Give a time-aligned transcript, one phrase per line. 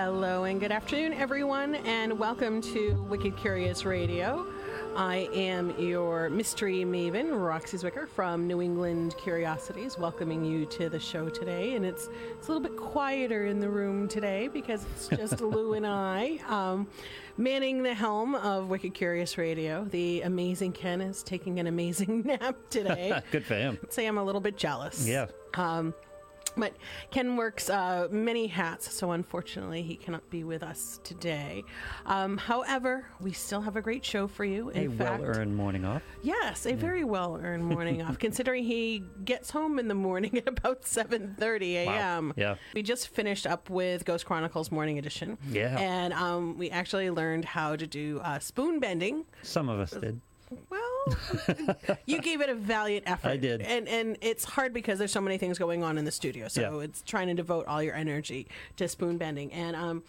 [0.00, 4.46] Hello and good afternoon, everyone, and welcome to Wicked Curious Radio.
[4.94, 11.00] I am your mystery maven, Roxie Zwicker from New England Curiosities, welcoming you to the
[11.00, 11.74] show today.
[11.74, 15.72] And it's it's a little bit quieter in the room today because it's just Lou
[15.72, 16.38] and I.
[16.46, 16.86] Um,
[17.36, 22.56] manning the helm of Wicked Curious Radio, the amazing Ken is taking an amazing nap
[22.70, 23.20] today.
[23.32, 23.76] Good for him.
[23.82, 25.08] I'd say I'm a little bit jealous.
[25.08, 25.26] Yeah.
[25.54, 25.92] Um,
[26.58, 26.74] but
[27.10, 31.64] Ken works uh, many hats, so unfortunately he cannot be with us today.
[32.06, 34.70] Um, however, we still have a great show for you.
[34.70, 36.02] In a fact, well-earned morning off.
[36.22, 40.82] Yes, a very well-earned morning off, considering he gets home in the morning at about
[40.82, 42.32] 7.30 a.m.
[42.36, 42.56] Yeah.
[42.74, 45.38] We just finished up with Ghost Chronicles Morning Edition.
[45.50, 45.78] Yeah.
[45.78, 49.24] And um, we actually learned how to do uh, spoon bending.
[49.42, 50.20] Some of us did.
[50.70, 50.80] Well,
[52.06, 53.28] you gave it a valiant effort.
[53.28, 53.60] I did.
[53.62, 56.48] and and it's hard because there's so many things going on in the studio.
[56.48, 56.84] So Yeah.
[56.84, 59.52] it's trying to devote all your energy to spoon bending.
[59.52, 60.02] And um,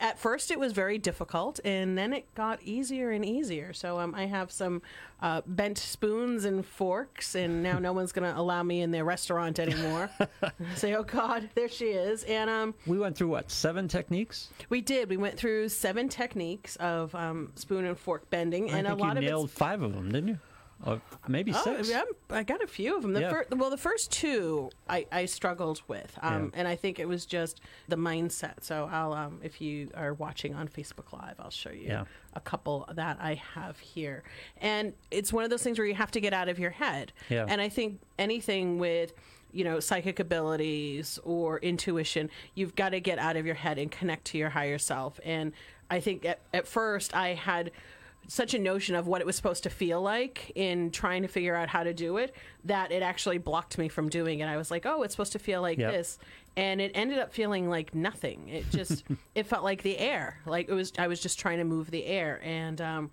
[0.00, 3.72] at first it was very difficult, and then it got easier and easier.
[3.72, 4.82] So um, I have some
[5.20, 9.04] uh, bent spoons and forks, and now no one's going to allow me in their
[9.04, 10.10] restaurant anymore.
[10.74, 12.24] Say, oh God, there she is.
[12.24, 14.48] And um, We went through what seven techniques?
[14.68, 15.08] we did.
[15.08, 19.14] We went through seven techniques of um, spoon and fork bending, I and a lot
[19.14, 20.38] you of nailed five of them, didn't you?
[20.84, 21.88] Or maybe Oh, six.
[21.88, 23.12] yeah, I got a few of them.
[23.14, 23.30] The Yeah.
[23.30, 26.60] fir- well, the first two I, I struggled with, um, Yeah.
[26.60, 28.62] and I think it was just the mindset.
[28.62, 32.04] So I'll, um, if you are watching on Facebook Live, I'll show you Yeah.
[32.34, 34.22] a couple that I have here.
[34.60, 37.12] And it's one of those things where you have to get out of your head.
[37.30, 37.46] Yeah.
[37.48, 39.12] And I think anything with
[39.52, 43.90] you know psychic abilities or intuition you've got to get out of your head and
[43.90, 45.52] connect to your higher self and
[45.88, 47.70] i think at, at first i had
[48.28, 51.54] such a notion of what it was supposed to feel like in trying to figure
[51.54, 54.46] out how to do it that it actually blocked me from doing it.
[54.46, 55.92] I was like, "Oh, it's supposed to feel like Yep.
[55.92, 56.18] this."
[56.56, 58.48] And it ended up feeling like nothing.
[58.48, 59.04] It just
[59.34, 60.38] it felt like the air.
[60.46, 63.10] Like it was I was just trying to move the air and um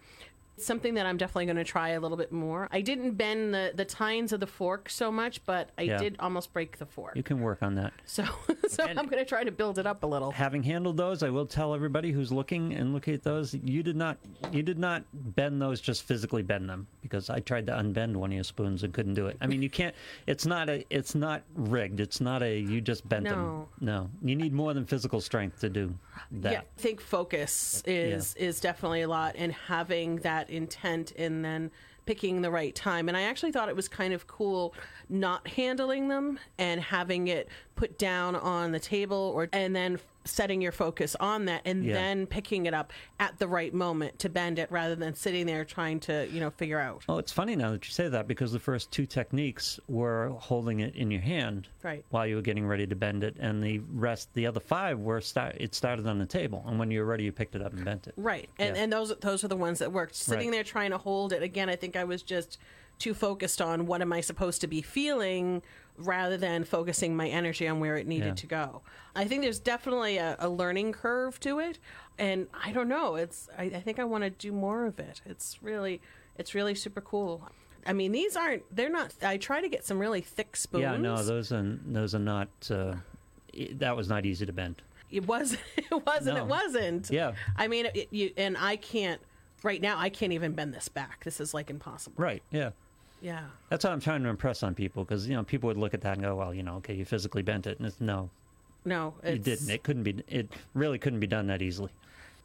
[0.58, 2.68] something that I'm definitely going to try a little bit more.
[2.72, 5.98] I didn't bend the, the tines of the fork so much, but I Yeah.
[5.98, 7.16] did almost break the fork.
[7.16, 7.94] You can work on that.
[8.06, 8.24] So,
[8.68, 10.32] so I'm going to try to build it up a little.
[10.32, 13.96] Having handled those, I will tell everybody who's looking and looking at those, you did
[13.96, 14.18] not
[14.52, 18.30] you did not bend those just physically bend them because I tried to unbend one
[18.32, 19.38] of your spoons and couldn't do it.
[19.42, 19.96] I mean, you can't.
[20.28, 20.86] It's not a.
[20.90, 22.00] It's not rigged.
[22.00, 22.58] It's not a.
[22.60, 23.30] You just bent No.
[23.32, 23.66] them.
[23.82, 25.94] No, you need more than physical strength to do
[26.32, 26.52] that.
[26.52, 31.72] Yeah, I think focus is is definitely a lot, and having that intent, and then
[32.06, 33.08] picking the right time.
[33.08, 34.76] And I actually thought it was kind of cool
[35.08, 40.62] not handling them and having it put down on the table, or and then setting
[40.62, 41.94] your focus on that, and Yeah.
[41.94, 45.66] then picking it up at the right moment to bend it, rather than sitting there
[45.66, 47.04] trying to you know figure out.
[47.10, 50.80] Oh, it's funny now that you say that because the first two techniques were holding
[50.80, 52.06] it in your hand Right.
[52.10, 55.22] while you were getting ready to bend it, and the rest, the other five, were
[55.22, 55.56] start.
[55.60, 57.84] It started on the table, and when you were ready, you picked it up and
[57.84, 58.14] bent it.
[58.18, 58.84] Right, and Yeah.
[58.84, 60.16] and those those are the ones that worked.
[60.16, 60.56] Sitting Right.
[60.58, 62.58] there trying to hold it again, I think I was just
[63.00, 65.62] too focused on what am I supposed to be feeling
[65.98, 68.34] rather than focusing my energy on where it needed Yeah.
[68.34, 68.82] to go.
[69.16, 71.78] I think there's definitely a, a learning curve to it,
[72.18, 73.16] and I don't know.
[73.16, 75.22] It's I, I think I want to do more of it.
[75.26, 76.02] It's really
[76.38, 77.48] it's really super cool.
[77.86, 79.14] I mean, these aren't they're not.
[79.22, 80.82] I try to get some really thick spoons.
[80.84, 82.48] Yeah, no, those are those are not.
[82.72, 82.96] Uh,
[83.74, 84.82] that was not easy to bend.
[85.12, 85.62] it wasn't.
[85.78, 86.38] It wasn't.
[86.38, 86.44] No.
[86.44, 87.12] It wasn't.
[87.12, 87.34] Yeah.
[87.56, 89.22] I mean, it, you and I can't.
[89.62, 91.24] Right now, I can't even bend this back.
[91.24, 92.22] This is like impossible.
[92.22, 92.42] Right.
[92.52, 92.72] Yeah.
[93.24, 93.46] Yeah.
[93.70, 96.02] That's what I'm trying to impress on people because you know people would look at
[96.02, 98.30] that and go, well, you know, okay, you physically bent it, and it's no,
[98.86, 99.70] No, you it's, didn't.
[99.70, 100.22] It couldn't be.
[100.28, 101.92] It really couldn't be done that easily.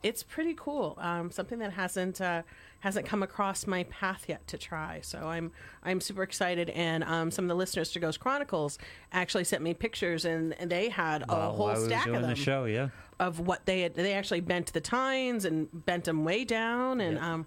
[0.04, 0.96] It's pretty cool.
[1.00, 2.42] Um, something that hasn't uh,
[2.78, 5.00] hasn't come across my path yet to try.
[5.02, 5.50] So I'm
[5.82, 6.70] I'm super excited.
[6.70, 8.78] And um, some of the listeners to Ghost Chronicles
[9.12, 12.06] actually sent me pictures, and, and they had a While- whole while we were stack
[12.06, 12.90] of them the show, yeah.
[13.18, 13.94] of what they had.
[13.94, 17.32] They actually bent the tines and bent them way down, and Yeah.
[17.34, 17.46] um,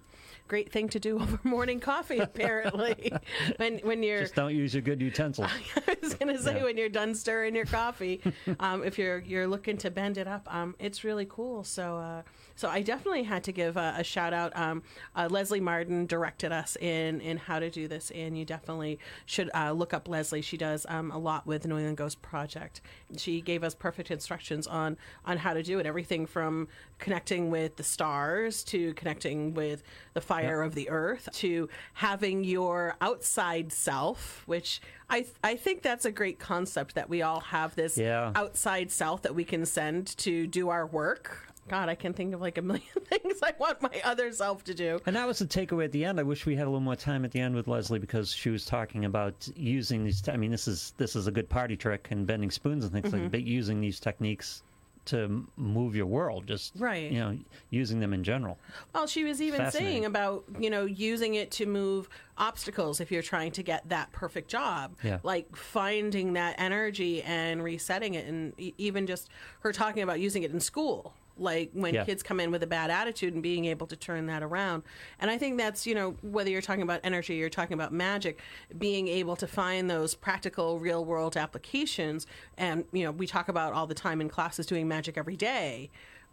[0.51, 3.13] great thing to do over morning coffee apparently.
[3.55, 5.49] when when you're Just don't use your good utensils.
[5.87, 6.65] I was going to say Yeah.
[6.65, 8.19] when you're done stirring your coffee,
[8.59, 11.63] um, if you're you're looking to bend it up, um, it's really cool.
[11.63, 12.21] So uh,
[12.55, 14.55] so I definitely had to give a, a shout out.
[14.55, 14.83] Um,
[15.15, 19.49] uh, Leslie Martin directed us in in how to do this, and you definitely should
[19.55, 20.41] uh, look up Leslie.
[20.41, 22.81] She does um, a lot with the New England Ghost Project.
[23.17, 25.85] She gave us perfect instructions on on how to do it.
[25.85, 26.67] Everything from
[26.99, 29.83] connecting with the stars to connecting with
[30.13, 36.05] the fire of the earth to having your outside self, which I I think that's
[36.05, 38.31] a great concept that we all have this Yeah.
[38.35, 41.47] outside self that we can send to do our work.
[41.71, 44.73] God, I can think of like a million things I want my other self to
[44.73, 44.99] do.
[45.05, 46.19] And that was the takeaway at the end.
[46.19, 48.49] I wish we had a little more time at the end with Leslie because she
[48.49, 50.27] was talking about using these.
[50.27, 53.05] I mean, this is this is a good party trick and bending spoons and things
[53.05, 53.13] Mm-hmm.
[53.15, 53.31] like that.
[53.31, 54.63] But using these techniques
[55.05, 56.45] to move your world.
[56.45, 57.09] Just Right.
[57.09, 57.35] you know,
[57.71, 58.59] using them in general.
[58.93, 62.07] Well, she was even saying about, you know, using it to move
[62.37, 64.95] obstacles if you're trying to get that perfect job.
[65.03, 65.17] Yeah.
[65.23, 68.27] Like finding that energy and resetting it.
[68.27, 69.29] And e- even just
[69.61, 71.13] her talking about using it in school.
[71.41, 72.05] Like when Yeah.
[72.05, 74.83] kids come in with a bad attitude and being able to turn that around.
[75.19, 78.39] And I think that's, you know, whether you're talking about energy, you're talking about magic,
[78.77, 82.27] being able to find those practical real world applications.
[82.57, 85.89] And, you know, we talk about all the time in classes doing magic every day.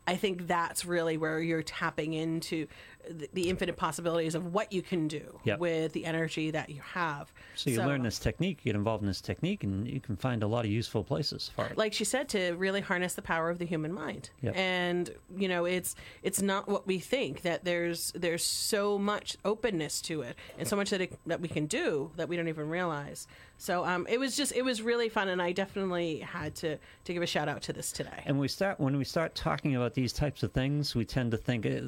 [0.09, 2.67] I think that's really where you're tapping into
[3.09, 5.59] the, the infinite possibilities of what you can do Yep.
[5.61, 7.33] with the energy that you have.
[7.55, 10.43] So you learn this technique, you get involved in this technique, and you can find
[10.43, 11.77] a lot of useful places for it.
[11.79, 14.57] like she said to really harness the power of the human mind Yep.
[14.57, 20.01] and you know it's it's not what we think that there's there's so much openness
[20.03, 22.69] to it and so much that it, that we can do that we don't even
[22.69, 23.27] realize
[23.61, 27.13] so um, it was just it was really fun and i definitely had to to
[27.13, 29.95] give a shout out to this today And we start when we start talking about
[29.95, 31.81] these types of things, we tend to think uh,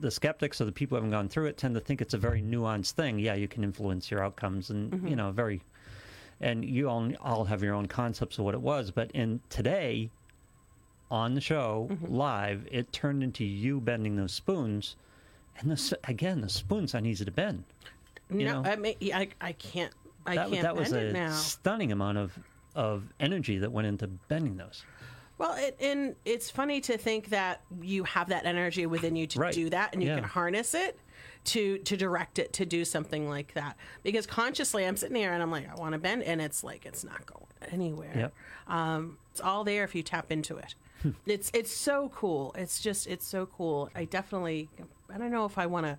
[0.00, 2.18] the skeptics or the people who haven't gone through it tend to think it's a
[2.18, 3.18] very nuanced thing.
[3.18, 5.08] Yeah, you can influence your outcomes, and Mm-hmm.
[5.08, 5.60] you know, very,
[6.40, 8.90] and you all all have your own concepts of what it was.
[8.90, 10.10] But in today,
[11.10, 12.14] on the show Mm-hmm.
[12.14, 14.96] live, it turned into you bending those spoons,
[15.58, 17.64] and this again, the spoons aren't easy to bend.
[18.30, 18.70] you no know.
[18.70, 19.92] I, mean, I i can't
[20.26, 22.38] i that can't that was a now stunning amount of
[22.74, 24.82] of energy that went into bending those.
[25.38, 29.40] Well, it, and it's funny to think that you have that energy within you to
[29.40, 29.52] Right.
[29.52, 30.14] do that, and you Yeah.
[30.16, 30.98] can harness it
[31.46, 33.76] to to direct it to do something like that.
[34.02, 36.86] Because consciously, I'm sitting here and I'm like, I want to bend, and it's like
[36.86, 38.12] it's not going anywhere.
[38.14, 38.34] Yep.
[38.68, 40.74] Um, it's all there if you tap into it.
[41.26, 42.54] it's it's so cool.
[42.56, 43.90] It's just it's so cool.
[43.94, 44.70] I definitely
[45.12, 45.98] I don't know if I want to.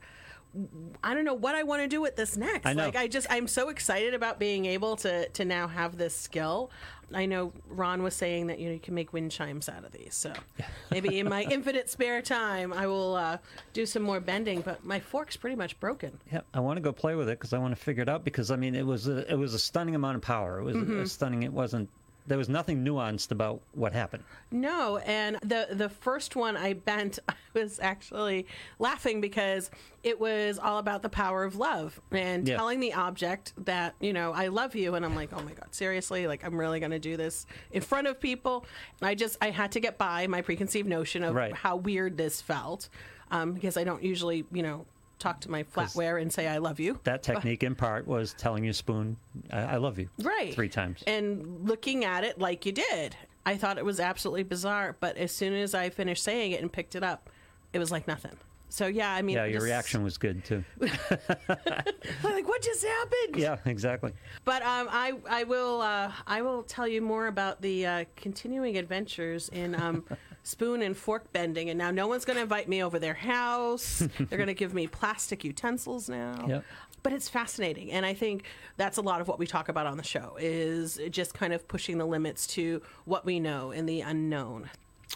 [1.04, 2.66] I don't know what I want to do with this next.
[2.66, 2.86] I know.
[2.86, 6.70] Like I just I'm so excited about being able to to now have this skill.
[7.14, 9.92] I know Ron was saying that you know you can make wind chimes out of
[9.92, 10.16] these.
[10.16, 10.34] So
[10.92, 13.38] maybe in my infinite spare time I will uh,
[13.74, 14.62] do some more bending.
[14.62, 16.20] But my fork's pretty much broken.
[16.32, 18.24] Yeah, I want to go play with it because I want to figure it out.
[18.24, 20.60] Because I mean, it was a, it was a stunning amount of power.
[20.60, 21.06] It was Mm-hmm.
[21.06, 21.44] stunning.
[21.44, 21.90] It wasn't.
[22.26, 24.24] There was nothing nuanced about what happened.
[24.50, 28.48] No, and the the first one I bent, I was actually
[28.80, 29.70] laughing because
[30.04, 32.56] it was all about the power of love and Yeah.
[32.58, 35.68] telling the object that you know I love you, and I'm like, oh my god,
[35.76, 38.66] seriously, like I'm really going to do this in front of people.
[39.02, 41.54] I just I had to get by my preconceived notion of Right.
[41.54, 42.88] how weird this felt
[43.32, 44.86] um, because I don't usually you know
[45.24, 47.00] talk to my flatware and say I love you.
[47.06, 49.18] That technique, in part, was telling your spoon,
[49.52, 51.04] "I, I love you," right three times.
[51.08, 53.16] and looking at it like you did
[53.46, 56.72] i thought it was absolutely bizarre but as soon as i finished saying it and
[56.72, 57.30] picked it up
[57.74, 58.32] it was like nothing
[58.70, 60.64] so yeah i mean yeah, your just- reaction was good too.
[62.24, 64.14] Like what just happened yeah, exactly.
[64.46, 68.78] but um, I I will uh, I will tell you more about the uh, continuing
[68.78, 70.06] adventures in um,
[70.44, 71.70] spoon and fork bending.
[71.70, 74.00] And now no one's going to invite me over their house.
[74.20, 76.46] They're going to give me plastic utensils now.
[76.48, 76.64] Yep.
[77.02, 78.46] But it's fascinating, and I think
[78.78, 81.68] that's a lot of what we talk about on the show is just kind of
[81.68, 84.70] pushing the limits to what we know and the unknown.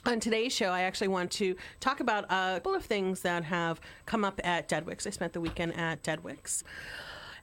[0.06, 3.80] On today's show, I actually want to talk about a couple of things that have
[4.06, 5.08] come up at Deadwicks.
[5.08, 6.64] I spent the weekend at Deadwicks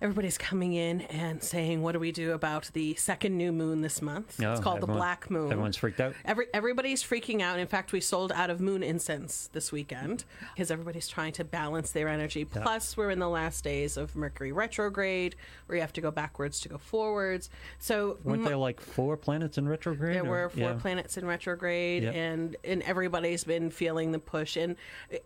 [0.00, 4.00] everybody's coming in and saying, "What do we do about the second new moon this
[4.02, 5.50] month?" Oh, it's called the black moon.
[5.50, 6.14] Everyone's freaked out.
[6.24, 7.58] Every, everybody's freaking out.
[7.58, 10.24] In fact, we sold out of moon incense this weekend
[10.54, 12.44] because everybody's trying to balance their energy.
[12.44, 15.36] Plus, we're in the last days of Mercury retrograde,
[15.66, 17.50] where you have to go backwards to go forwards.
[17.78, 20.14] So Weren't m- there like four planets in retrograde?
[20.16, 20.74] there or- were four yeah.
[20.74, 22.14] planets in retrograde, Yep.
[22.14, 24.76] and and everybody's been feeling the push, and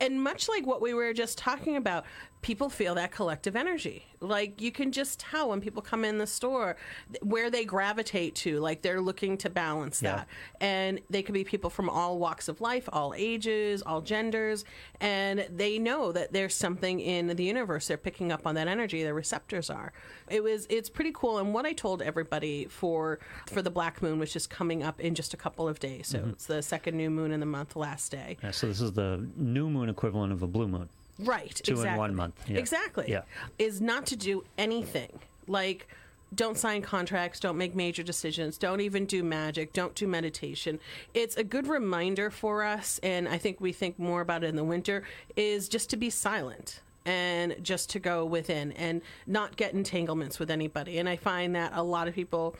[0.01, 2.05] and much like what we were just talking about,
[2.43, 4.05] people feel that collective energy.
[4.21, 6.77] Like you can just tell when people come in the store
[7.23, 8.59] where they gravitate to.
[8.61, 10.17] Like they're looking to balance Yeah.
[10.17, 10.29] that,
[10.61, 14.65] and they could be people from all walks of life, all ages, all genders,
[15.01, 17.89] and they know that there's something in the universe.
[17.89, 19.03] They're picking up on that energy.
[19.03, 19.93] Their receptors are.
[20.29, 20.67] It was.
[20.69, 21.39] It's pretty cool.
[21.39, 25.15] And what I told everybody for for the black moon, which is coming up in
[25.15, 26.09] just a couple of days.
[26.09, 26.31] So mm-hmm.
[26.31, 28.37] it's the second new moon in the month, last day.
[28.43, 30.89] Yeah, so this is the new moon equivalent of a blue moon.
[31.19, 31.55] Right.
[31.55, 31.99] Two in exactly.
[31.99, 32.59] one month, yeah.
[32.59, 33.07] Exactly.
[33.09, 33.23] Yeah.
[33.59, 35.19] Is not to do anything.
[35.47, 35.89] Like
[36.35, 40.79] don't sign contracts, don't make major decisions, don't even do magic, don't do meditation.
[41.15, 44.57] It's a good reminder for us and I think we think more about it in
[44.57, 45.05] the winter
[45.37, 50.51] is just to be silent and just to go within and not get entanglements with
[50.51, 50.99] anybody.
[50.99, 52.55] And I find that a lot of people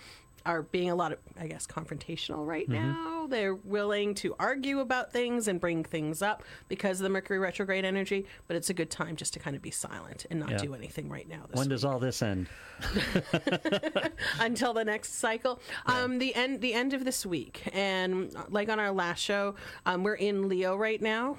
[0.47, 2.93] are being a lot of I guess confrontational right mm-hmm.
[2.93, 3.18] now.
[3.29, 7.85] They're willing to argue about things and bring things up because of the Mercury retrograde
[7.85, 10.57] energy, but it's a good time just to kind of be silent and not Yeah.
[10.59, 11.43] do anything right now.
[11.49, 12.49] This When does all this end?
[14.41, 15.61] until the next cycle.
[15.87, 19.55] Um, the end, the end of this week, and uh, like on our last show,
[19.87, 21.37] um, we're in Leo right now.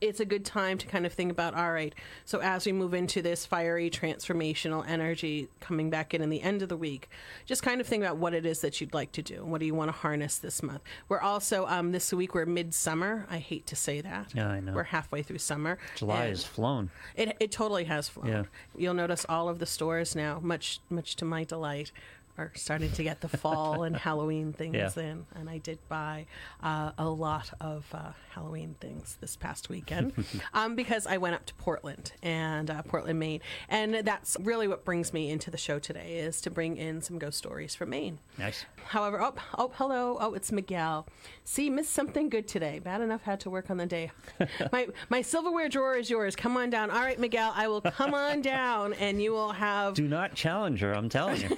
[0.00, 1.94] It's a good time to kind of think about all right.
[2.24, 6.62] So as we move into this fiery transformational energy coming back in in the end
[6.62, 7.08] of the week,
[7.46, 9.44] just kind of think about what it is that you'd like to do.
[9.44, 10.82] What do you want to harness this month?
[11.08, 13.26] We're also um, this week we're midsummer.
[13.28, 14.34] I hate to say that.
[14.34, 14.72] Yeah, I know.
[14.72, 15.78] We're halfway through summer.
[15.96, 16.90] July has flown.
[17.16, 18.28] it it totally has flown.
[18.28, 18.42] Yeah.
[18.76, 21.90] You'll notice all of the stores now, much much to my delight,
[22.38, 24.90] are starting to get the fall and Halloween things Yeah.
[25.02, 25.26] in.
[25.34, 26.26] And I did buy
[26.62, 30.12] uh, a lot of uh, Halloween things this past weekend
[30.54, 34.84] um, because I went up to Portland and uh, Portland, Maine, and that's really what
[34.84, 38.18] brings me into the show today is to bring in some ghost stories from Maine.
[38.38, 38.64] Nice.
[38.86, 40.16] However, oh, oh, hello.
[40.20, 41.06] Oh, it's Miguel.
[41.44, 42.78] See, missed something good today.
[42.78, 44.12] Bad enough had to work on the day.
[44.72, 46.36] my my silverware drawer is yours.
[46.36, 46.90] Come on down.
[46.90, 50.80] All right, Miguel, I will come on down, and you will have Do not challenge
[50.80, 50.92] her.
[50.94, 51.56] I'm telling you.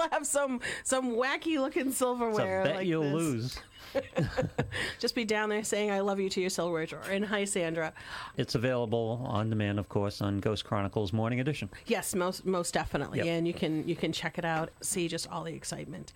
[0.00, 2.64] You'll have some some wacky looking silverware.
[2.64, 3.12] bet like you'll this.
[3.12, 3.58] lose.
[5.00, 7.02] Just be down there saying "I love you" to your silverware drawer.
[7.10, 7.92] And hi, Sandra.
[8.36, 11.68] It's available on demand, of course, on Ghost Chronicles Morning Edition.
[11.86, 13.26] Yes, most most definitely, Yep.
[13.26, 16.12] and you can you can check it out, see just all the excitement.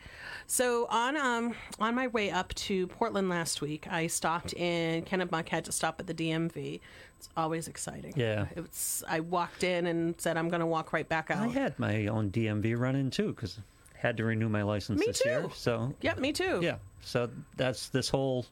[0.47, 5.49] So on um on my way up to Portland last week, I stopped in Kennebunk.
[5.49, 6.81] Had to stop at the DMV.
[7.19, 8.13] It's always exciting.
[8.17, 8.47] Yeah.
[8.55, 11.43] it's I walked in and said I'm going to walk right back out.
[11.43, 13.59] I had my own DMV run in too because
[14.05, 15.43] had to renew my license Me this year.
[15.43, 15.51] too.
[15.55, 16.61] So yeah, me too.
[16.63, 18.45] yeah, so that's this whole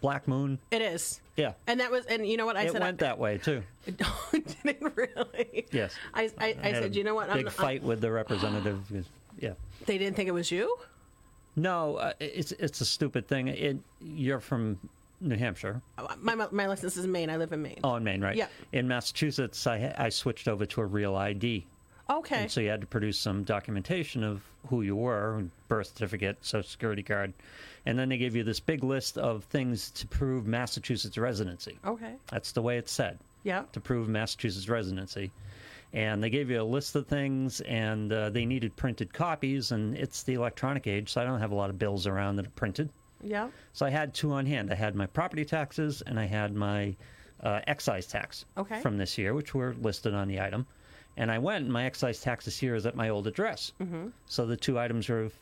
[0.00, 0.58] Black Moon.
[0.70, 1.20] it is.
[1.36, 2.80] Yeah, And that was, and you know what I it said?
[2.80, 3.62] went that way too.
[4.32, 5.66] I, didn't really.
[5.70, 5.94] Yes.
[6.14, 7.28] I I, I had said, you know what?
[7.28, 8.80] I'm- Big I'm- fight with the representative.
[9.38, 9.52] yeah.
[9.86, 10.76] they didn't think it was you.
[11.54, 13.48] No, uh, it's it's a stupid thing.
[13.48, 14.78] It you're from
[15.20, 15.80] New Hampshire.
[16.20, 17.30] My my license is in Maine.
[17.30, 17.80] I live in Maine.
[17.84, 18.36] Oh, in Maine, right?
[18.36, 18.48] Yeah.
[18.72, 21.64] In Massachusetts, I I switched over to a real ID.
[22.10, 22.42] Okay.
[22.42, 26.68] And so you had to produce some documentation of who you were, birth certificate, social
[26.68, 27.32] security card,
[27.84, 31.78] and then they gave you this big list of things to prove Massachusetts residency.
[31.84, 32.14] okay.
[32.30, 33.64] That's the way it's said Yeah.
[33.72, 35.30] to prove Massachusetts residency.
[35.92, 39.70] And they gave you a list of things, and uh, they needed printed copies.
[39.72, 42.46] And it's the electronic age, so I don't have a lot of bills around that
[42.46, 42.90] are printed.
[43.22, 43.48] Yeah.
[43.72, 44.70] So I had two on hand.
[44.72, 46.96] I had my property taxes, and I had my
[47.40, 48.80] uh, excise tax Okay.
[48.80, 50.66] from this year, which were listed on the item.
[51.16, 53.72] And I went, and my excise tax this year is at my old address.
[53.80, 54.08] Mm-hmm.
[54.26, 55.34] So the two items are of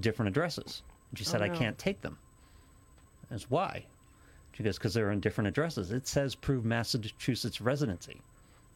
[0.00, 0.82] different addresses.
[1.10, 2.18] And she said, Oh, I can't take them.
[3.30, 3.84] That's why.
[4.52, 5.92] She goes, because they're on different addresses.
[5.92, 8.22] It says prove Massachusetts residency.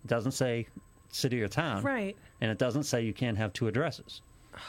[0.04, 0.66] It doesn't say
[1.11, 1.83] city or town.
[1.83, 2.16] Right.
[2.40, 4.23] And it doesn't say you can't have two addresses.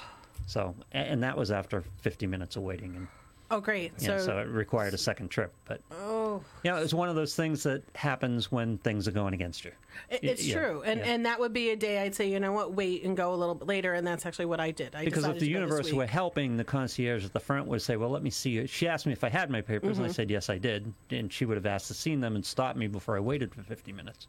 [0.48, 2.96] So, and that was after 50 minutes of waiting.
[2.96, 3.08] And
[3.52, 3.92] Oh, great.
[4.00, 5.54] yeah, so, so it required a second trip.
[5.66, 9.34] But, oh, you know, it's one of those things that happens when things are going
[9.34, 9.72] against you.
[10.10, 11.06] it, it's yeah, true, and yeah.
[11.08, 13.36] and that would be a day I'd say, you know what, wait and go a
[13.36, 14.96] little bit later, and that's actually what I did.
[14.96, 17.68] I Because if the to go this universe were helping, the concierge at the front
[17.68, 19.96] would say, "Well, let me see you." She asked me if I had my papers,
[19.98, 20.04] Mm-hmm.
[20.04, 20.92] and I said yes, I did.
[21.10, 23.62] And she would have asked to see them and stopped me before I waited for
[23.64, 24.28] 50 minutes,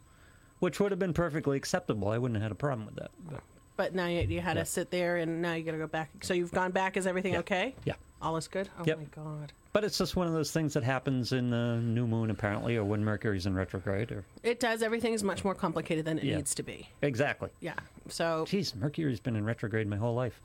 [0.59, 2.09] which would have been perfectly acceptable.
[2.09, 3.11] I wouldn't have had a problem with that.
[3.29, 3.41] But,
[3.77, 4.63] but now you, you had Yeah.
[4.63, 6.09] to sit there, and now you got to go back.
[6.23, 6.97] So you've gone back.
[6.97, 7.39] Is everything Yeah.
[7.39, 7.75] okay?
[7.85, 8.69] yeah, All is good.
[8.79, 8.97] Oh Yep.
[8.97, 9.53] my god.
[9.73, 12.83] but it's just one of those things that happens in the new moon, apparently, or
[12.85, 14.81] when Mercury's in retrograde, or It does.
[14.81, 16.35] Everything is much more complicated than it Yeah.
[16.37, 16.87] needs to be.
[17.01, 17.49] exactly.
[17.59, 17.73] Yeah.
[18.07, 20.39] So Geez, Mercury's been in retrograde my whole life.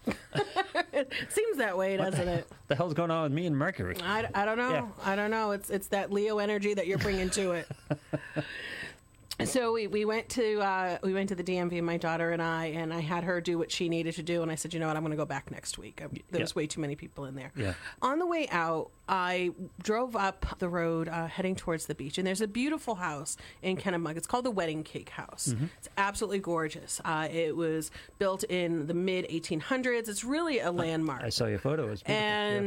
[0.92, 2.48] It seems that way, doesn't it?
[2.68, 3.96] the hell's going on with me and Mercury?
[4.02, 4.70] I, I don't know.
[4.70, 4.86] Yeah.
[5.04, 5.52] I don't know.
[5.52, 7.68] It's it's that Leo energy that you're bringing to it.
[9.44, 12.66] So we, we went to uh, we went to the DMV, my daughter and I,
[12.66, 14.88] and I had her do what she needed to do, and I said, you know
[14.88, 16.00] what, I'm going to go back next week.
[16.02, 16.54] I, there was Yeah.
[16.56, 17.52] way too many people in there.
[17.56, 17.74] Yeah.
[18.02, 19.50] On the way out, I
[19.82, 23.76] drove up the road uh, heading towards the beach, and there's a beautiful house in
[23.76, 24.16] Kennebunk.
[24.16, 25.48] It's called the Wedding Cake House.
[25.54, 25.66] Mm-hmm.
[25.78, 27.00] It's absolutely gorgeous.
[27.04, 30.08] Uh, it was built in the mid 1800s.
[30.08, 31.90] It's really a landmark I saw your photo.
[31.90, 32.24] It's beautiful.
[32.24, 32.58] Yeah.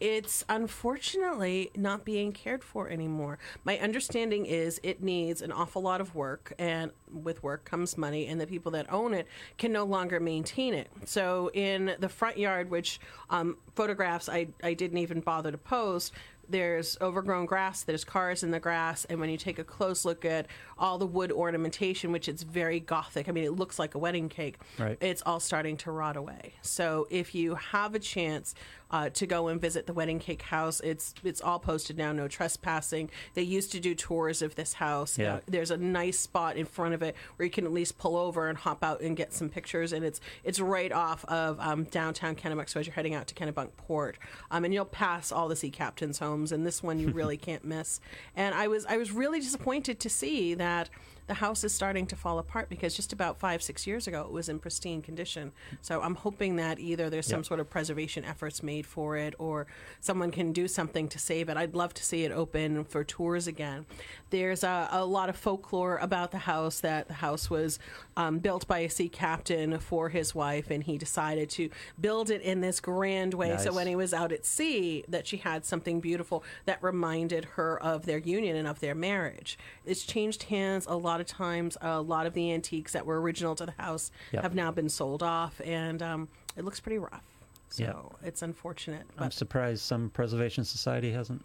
[0.00, 3.38] It's unfortunately not being cared for anymore.
[3.64, 8.26] My understanding is it needs an awful lot of work, and with work comes money,
[8.26, 9.26] and the people that own it
[9.58, 10.88] can no longer maintain it.
[11.04, 16.12] So, in the front yard, which um, photographs I, I didn't even bother to post,
[16.48, 20.24] there's overgrown grass, there's cars in the grass, and when you take a close look
[20.24, 23.98] at all the wood ornamentation, which it's very gothic, I mean, it looks like a
[23.98, 24.98] wedding cake, Right.
[25.00, 26.54] it's all starting to rot away.
[26.62, 28.56] So if you have a chance
[28.90, 32.28] uh, to go and visit the wedding cake house, it's it's all posted now, no
[32.28, 33.10] trespassing.
[33.34, 35.18] They used to do tours of this house.
[35.18, 35.34] Yeah.
[35.34, 38.16] Uh, there's a nice spot in front of it where you can at least pull
[38.16, 39.92] over and hop out and get some pictures.
[39.92, 43.34] And it's it's right off of um, downtown Kennebunk, so as you're heading out to
[43.34, 44.14] Kennebunkport,
[44.50, 47.64] um, and you'll pass all the sea captains' homes, and this one you really can't
[47.64, 48.00] miss.
[48.36, 50.90] And I was I was really disappointed to see that.
[51.26, 54.32] The house is starting to fall apart because just about five, six years ago it
[54.32, 55.52] was in pristine condition.
[55.80, 57.46] So I'm hoping that either there's some Yep.
[57.46, 59.66] sort of preservation efforts made for it or
[60.00, 61.56] someone can do something to save it.
[61.56, 63.86] I'd love to see it open for tours again.
[64.30, 67.78] There's a, a lot of folklore about the house that the house was
[68.16, 72.42] um, built by a sea captain for his wife, and he decided to build it
[72.42, 73.56] in this grand way.
[73.58, 77.80] So when he was out at sea, that she had something beautiful that reminded her
[77.82, 79.58] of their union and of their marriage.
[79.84, 81.76] It's changed hands a lot of times.
[81.80, 84.42] A lot of the antiques that were original to the house Yep.
[84.42, 87.24] have now been sold off, and um, it looks pretty rough.
[87.68, 87.84] So
[88.22, 88.26] Yeah.
[88.28, 89.06] it's unfortunate.
[89.18, 91.44] I'm surprised some preservation society hasn't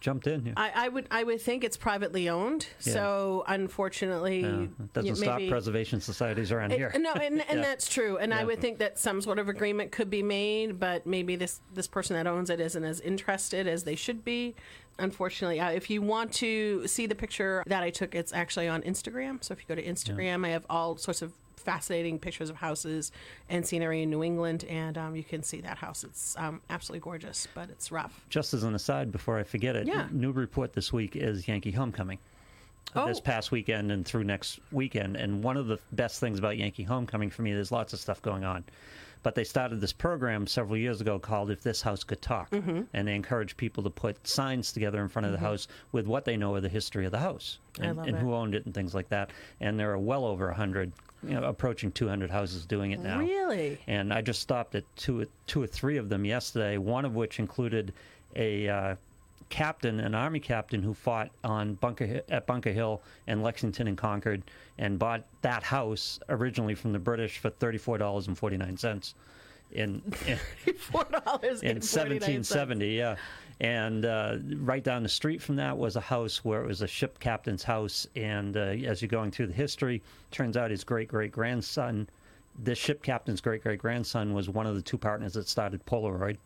[0.00, 0.54] jumped in here.
[0.56, 2.66] I, I would I would think it's privately owned.
[2.82, 2.92] Yeah.
[2.92, 6.92] So unfortunately, Yeah, it doesn't you- stop preservation societies around It- here.
[6.96, 7.64] No, and, and Yeah.
[7.64, 8.16] that's true.
[8.18, 11.60] And I would think that some sort of agreement could be made, but maybe this
[11.74, 14.54] this person that owns it isn't as interested as they should be.
[14.98, 18.80] Unfortunately, uh, if you want to see the picture that I took, it's actually on
[18.82, 19.44] Instagram.
[19.44, 21.34] So if you go to Instagram, I have all sorts of
[21.66, 23.10] fascinating pictures of houses
[23.50, 26.04] and scenery in New England, and um, you can see that house.
[26.04, 28.24] It's um, absolutely gorgeous, but it's rough.
[28.30, 30.06] Just as an aside, before I forget it, Yeah.
[30.12, 32.18] report this week is Yankee Homecoming.
[32.94, 33.22] This Oh.
[33.22, 35.16] past weekend and through next weekend.
[35.16, 38.22] And one of the best things about Yankee Homecoming for me, there's lots of stuff
[38.22, 38.64] going on.
[39.22, 42.50] But they started this program several years ago called If This House Could Talk.
[42.52, 42.82] Mm-hmm.
[42.94, 46.24] And they encourage people to put signs together in front of the house with what
[46.24, 48.94] they know of the history of the house and, and who owned it and things
[48.94, 49.30] like that.
[49.60, 50.92] And there are well over 100,
[51.22, 53.18] you know, approaching 200 houses doing it now.
[53.18, 53.78] Really?
[53.86, 56.78] And I just stopped at two, two or three of them yesterday.
[56.78, 57.92] One of which included
[58.34, 58.96] a uh,
[59.48, 64.42] captain, an army captain, who fought on Bunker at Bunker Hill and Lexington and Concord,
[64.78, 69.14] and bought that house originally from the British for thirty-four dollars and forty-nine cents.
[69.72, 70.38] In, in
[70.76, 73.16] Four dollars in 1770, yeah.
[73.60, 76.86] And uh, right down the street from that was a house where it was a
[76.86, 78.06] ship captain's house.
[78.14, 82.08] And uh, as you're going through the history, turns out his great great grandson,
[82.58, 86.36] this ship captain's great great grandson, was one of the two partners that started Polaroid.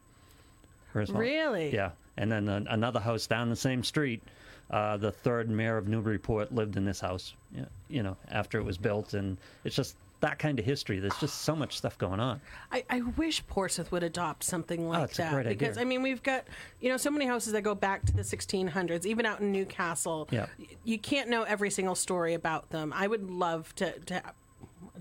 [0.92, 1.22] First of all.
[1.22, 1.72] Really?
[1.72, 1.90] Yeah.
[2.16, 4.22] And then an another house down the same street,
[4.70, 8.64] uh, the third mayor of Newburyport lived in this house, yeah, you know, after it
[8.64, 9.14] was built.
[9.14, 10.98] And it's just that kind of history.
[11.00, 12.40] There's just so much stuff going on.
[12.70, 16.02] I, I wish Portsmouth would adopt something like Oh, it's a that because I mean
[16.02, 16.44] we've got
[16.80, 20.28] you know so many houses that go back to the 1600s even out in Newcastle
[20.30, 20.46] Yeah.
[20.59, 24.22] Y- you can't know every single story about them I would love to, to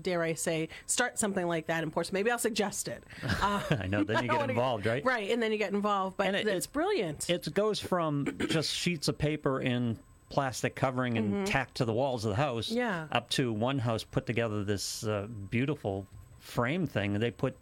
[0.00, 3.04] dare I say start something like that in Portsmouth maybe I'll suggest it
[3.42, 4.02] uh, I know.
[4.04, 5.04] Then you get involved, right?
[5.04, 9.08] right and then you get involved but it- it's brilliant It goes from just sheets
[9.08, 9.98] of paper in
[10.30, 12.78] plastic covering and tacked to the walls of the house Mm-hmm.
[12.78, 13.06] Yeah.
[13.12, 16.06] up to one house put together this uh, beautiful
[16.38, 17.18] frame thing.
[17.18, 17.56] They put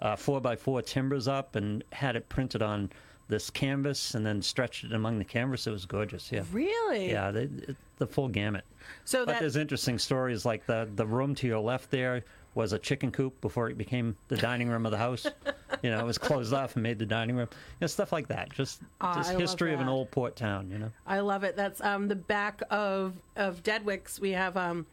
[0.00, 2.90] uh, four by four timbers up and had it printed on
[3.28, 5.66] this canvas and then stretched it among the canvas.
[5.66, 6.30] It was gorgeous.
[6.32, 6.42] Yeah.
[6.52, 8.64] really Yeah, they, it, the full gamut.
[9.04, 12.72] so But that there's interesting stories like the the room to your left there was
[12.72, 15.26] a chicken coop before it became the dining room of the house.
[15.82, 17.48] you know, it was closed off and made the dining room.
[17.50, 18.52] You know, stuff like that.
[18.52, 18.82] Just
[19.14, 20.70] just I history of an old port town.
[20.70, 20.90] You know.
[21.06, 21.56] I love it.
[21.56, 24.20] That's um, the back of of Deadwicks.
[24.20, 24.86] We have um,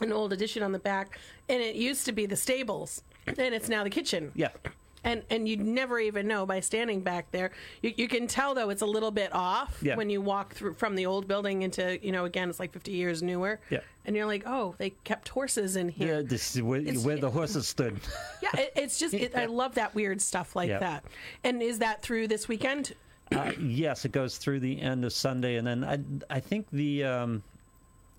[0.00, 3.68] an old addition on the back, and it used to be the stables, and it's
[3.68, 4.32] now the kitchen.
[4.34, 4.48] Yeah.
[5.06, 7.52] And and you'd never even know by standing back there.
[7.80, 9.94] You, you can tell though it's a little bit off Yeah.
[9.96, 12.90] when you walk through from the old building into you know again it's like 50
[12.92, 13.60] years newer.
[13.70, 13.80] Yeah.
[14.04, 16.16] And you're like, oh, they kept horses in here.
[16.16, 17.98] Yeah, this is where, where the horses stood.
[18.42, 20.78] Yeah, it, it's just it, I love that weird stuff like Yeah.
[20.80, 21.04] that.
[21.44, 22.94] And is that through this weekend?
[23.32, 25.98] Uh, yes, it goes through the end of Sunday, and then I
[26.36, 27.42] I think the um,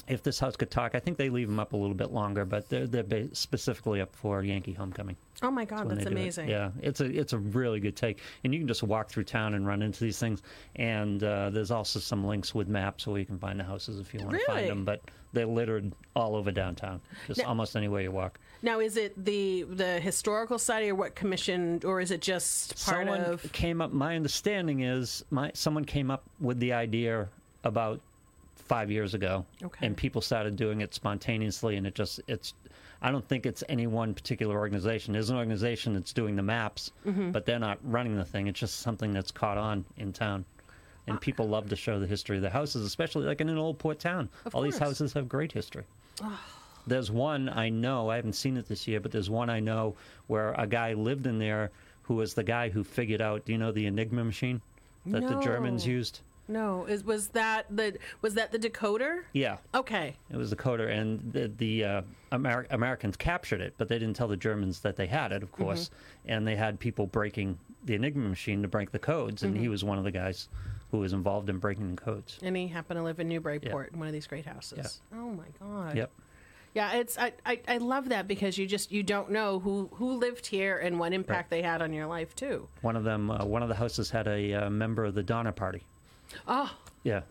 [0.07, 2.45] if this house could talk, I think they leave them up a little bit longer,
[2.45, 5.15] but they're they're ba- specifically up for Yankee homecoming.
[5.43, 6.19] Oh my God, that's they do it.
[6.19, 6.49] amazing.
[6.49, 9.53] Yeah, it's a it's a really good take, and you can just walk through town
[9.53, 10.41] and run into these things.
[10.77, 14.13] And uh, there's also some links with maps where you can find the houses if
[14.13, 14.47] you want to Really?
[14.61, 14.85] find them.
[14.85, 15.01] But
[15.33, 18.39] they're littered all over downtown, just Now- almost anywhere you walk.
[18.63, 23.05] Now, is it the the historical society or what commissioned, or is it just part
[23.07, 23.51] someone of?
[23.51, 23.91] came up.
[23.91, 27.27] My understanding is my someone came up with the idea
[27.63, 27.99] about
[28.67, 29.85] five years ago, Okay.
[29.85, 32.53] and people started doing it spontaneously, and it just it's.
[33.01, 35.13] I don't think it's any one particular organization.
[35.13, 37.29] There's an organization that's doing the maps, Mm-hmm.
[37.31, 38.47] but they're not running the thing.
[38.47, 40.45] It's just something that's caught on in town.
[41.09, 43.77] and people love to show the history of the houses, especially like in an old
[43.79, 44.27] port town.
[44.45, 45.85] Of All these houses have great history.
[46.85, 49.95] There's one I know, I haven't seen it this year, but there's one I know
[50.27, 51.71] where a guy lived in there
[52.03, 54.61] who was the guy who figured out, do you know the Enigma machine
[55.05, 56.19] that the Germans used?
[56.47, 59.23] No, is was that the was that the decoder?
[59.33, 59.57] Yeah.
[59.75, 60.15] Okay.
[60.31, 64.15] It was the coder, and the, the uh, Amer- Americans captured it, but they didn't
[64.15, 65.89] tell the Germans that they had it, of course.
[66.25, 69.83] And they had people breaking the Enigma machine to break the codes, and he was
[69.83, 70.47] one of the guys
[70.91, 72.39] who was involved in breaking the codes.
[72.41, 75.01] And he happened to live in Newburyport in one of these great houses.
[75.13, 75.97] Oh my god.
[75.97, 76.11] Yep.
[76.73, 80.13] Yeah, it's I, I I love that because you just you don't know who who
[80.13, 82.67] lived here and what impact they had on your life too.
[82.81, 85.51] One of them, uh, one of the houses had a uh, member of the Donner
[85.51, 85.83] Party.
[86.47, 87.21] Oh, Yeah.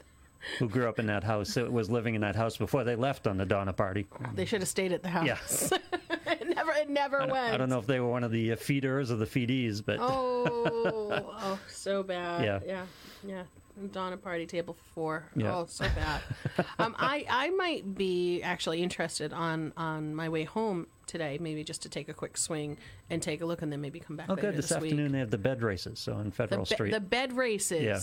[0.61, 1.57] Who grew up in that house?
[1.57, 4.07] It was living in that house before they left on the Donner Party.
[4.35, 5.73] they should have stayed at the house.
[5.73, 5.79] Yeah.
[6.33, 7.55] it never it never I went.
[7.55, 9.97] I don't know if they were one of the uh, feeders or the feedees, but
[10.01, 10.45] Oh,
[11.43, 12.45] oh, so bad.
[12.45, 12.61] Yeah.
[12.65, 12.87] yeah,
[13.27, 13.43] yeah.
[13.91, 15.25] Donner party table four.
[15.35, 15.53] Yeah.
[15.55, 16.21] Oh, so bad.
[16.79, 21.83] um, I I might be actually interested on on my way home today, maybe just
[21.83, 22.79] to take a quick swing
[23.11, 24.27] and take a look, and then maybe come back.
[24.31, 24.55] oh, good.
[24.57, 25.13] This, this afternoon week.
[25.13, 26.91] they have the bed races, so on The, Federal be- Street.
[26.93, 27.83] the bed races.
[27.83, 27.99] yeah,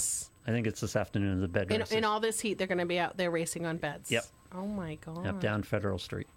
[0.48, 1.34] I think it's this afternoon.
[1.34, 1.96] In the bed In, races.
[1.96, 4.12] in all this heat, they're going to be out there racing on beds.
[4.12, 4.26] Yep.
[4.54, 5.26] Oh my god.
[5.26, 6.28] Yep, down Federal Street.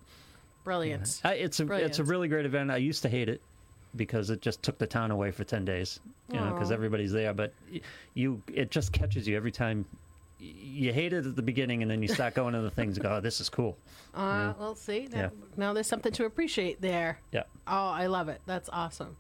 [0.64, 1.21] Brilliant.
[1.25, 2.71] I, it's a it's a really great event.
[2.71, 3.40] I used to hate it
[3.95, 6.01] because it just took the town away for ten days.
[6.33, 7.53] You know, because everybody's there, but
[8.14, 9.85] you it just catches you every time.
[10.38, 12.97] You hate it at the beginning, and then you start going to the things.
[12.99, 13.77] and Go, oh, this is cool.
[14.14, 15.29] Uh, well, see, that, Yeah.
[15.57, 17.21] now there's something to appreciate there.
[17.33, 17.45] Yeah.
[17.66, 18.40] Oh, I love it.
[18.45, 19.16] That's awesome.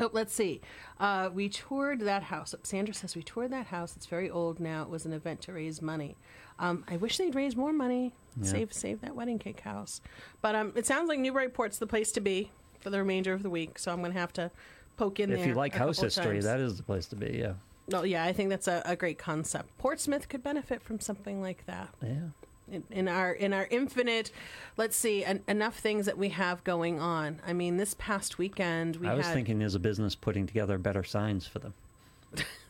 [0.00, 0.60] Oh, let's see.
[1.00, 2.54] Uh, we toured that house.
[2.62, 3.96] Sandra says we toured that house.
[3.96, 4.82] It's very old now.
[4.82, 6.16] It was an event to raise money.
[6.58, 8.12] Um, I wish they'd raise more money.
[8.42, 10.00] Save save that wedding cake house.
[10.42, 13.50] But um, it sounds like Newburyport's the place to be for the remainder of the
[13.50, 13.78] week.
[13.80, 14.52] So I'm going to have to
[14.96, 15.40] poke in there.
[15.40, 16.44] If you like house history, times.
[16.44, 17.36] that is the place to be.
[17.38, 17.54] Yeah.
[17.88, 19.76] No, yeah, I think that's a, a great concept.
[19.78, 22.28] Portsmouth could benefit from something like that Yeah.
[22.70, 24.30] In, in our in our infinite
[24.76, 28.96] let's see en- enough things that we have going on i mean this past weekend
[28.96, 31.74] we I was had thinking as a business putting together better signs for them.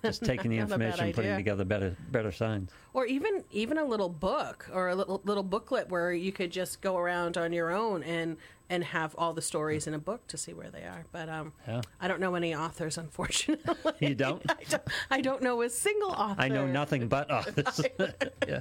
[0.05, 2.71] Just taking the information, putting together better better signs.
[2.95, 6.81] or even even a little book or a little little booklet where you could just
[6.81, 8.37] go around on your own and
[8.71, 11.53] and have all the stories in a book to see where they are but um
[11.67, 11.81] Yeah.
[12.01, 14.43] i don't know any authors unfortunately You don't?
[14.49, 17.81] I don't, I don't know a single author I know nothing but authors.
[18.49, 18.61] yeah.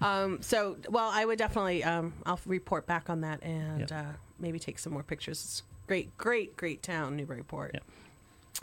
[0.00, 4.04] Um, so, well, I would definitely, um, I'll report back on that and uh,
[4.38, 5.42] maybe take some more pictures.
[5.42, 7.76] It's great, great, great town, Newburyport.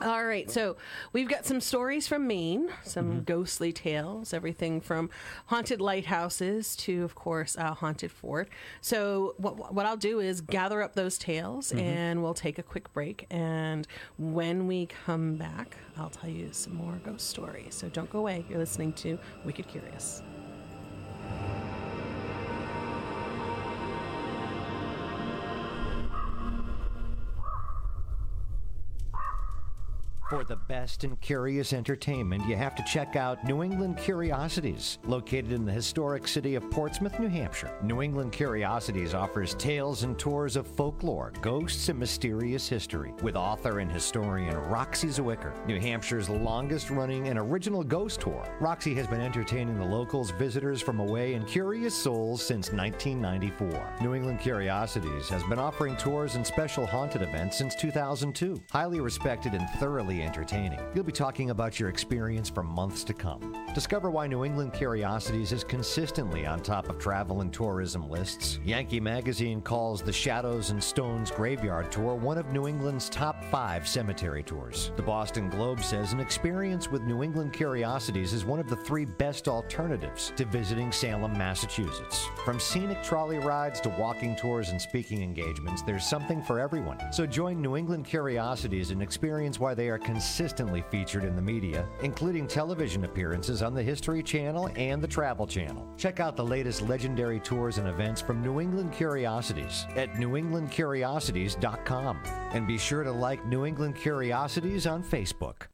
[0.02, 0.76] All right, so
[1.14, 3.20] we've got some stories from Maine, some Mm-hmm.
[3.22, 5.10] ghostly tales, everything from
[5.46, 8.50] haunted lighthouses to, of course, a haunted fort.
[8.82, 11.80] So, what, what I'll do is gather up those tales Mm-hmm.
[11.80, 13.28] and we'll take a quick break.
[13.30, 17.76] And when we come back, I'll tell you some more ghost stories.
[17.76, 18.46] So, don't go away.
[18.50, 20.22] You're listening to Wicked Curious.
[30.34, 35.52] For the best in curious entertainment, you have to check out New England Curiosities, located
[35.52, 37.78] in the historic city of Portsmouth, New Hampshire.
[37.84, 43.78] New England Curiosities offers tales and tours of folklore, ghosts, and mysterious history, with author
[43.78, 48.44] and historian Roxie Zwicker, New Hampshire's longest running and original ghost tour.
[48.60, 53.98] Roxie has been entertaining the locals, visitors from away, and curious souls since 1994.
[54.02, 58.60] New England Curiosities has been offering tours and special haunted events since 2002.
[58.72, 60.80] Highly respected and thoroughly entertaining.
[60.96, 63.56] You'll be talking about your experience for months to come.
[63.74, 68.60] Discover why New England Curiosities is consistently on top of travel and tourism lists.
[68.64, 73.88] Yankee Magazine calls the Shadows and Stones Graveyard Tour one of New England's top five
[73.88, 74.92] cemetery tours.
[74.96, 79.06] The Boston Globe says an experience with New England Curiosities is one of the three
[79.06, 82.28] best alternatives to visiting Salem, Massachusetts.
[82.46, 87.00] From scenic trolley rides to walking tours and speaking engagements, there's something for everyone.
[87.12, 91.90] So join New England Curiosities and experience why they are consistently featured in the media,
[92.04, 95.88] including television appearances on the History Channel and the Travel Channel.
[95.98, 102.20] Check out the latest legendary tours and events from New England Curiosities at newenglandcuriosities.com.
[102.52, 105.73] And be sure to like New England Curiosities on Facebook.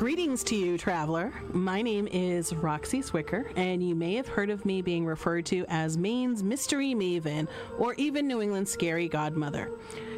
[0.00, 1.30] Greetings to you, traveler.
[1.52, 5.66] My name is Roxie Zwicker, and you may have heard of me being referred to
[5.68, 9.70] as Maine's Mystery Maven or even New England's Scary Godmother.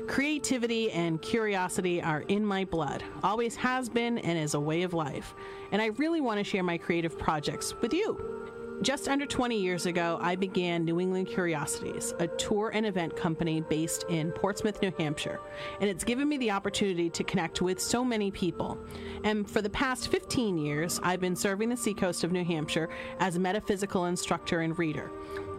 [0.07, 4.95] Creativity and curiosity are in my blood, always has been, and is a way of
[4.95, 5.35] life.
[5.73, 8.42] And I really want to share my creative projects with you.
[8.83, 13.61] Just under 20 years ago, I began New England Curiosities, a tour and event company
[13.61, 15.39] based in Portsmouth, New Hampshire.
[15.81, 18.77] And it's given me the opportunity to connect with so many people.
[19.23, 22.89] And for the past 15 years, I've been serving the seacoast of New Hampshire
[23.21, 25.13] as a metaphysical instructor and reader.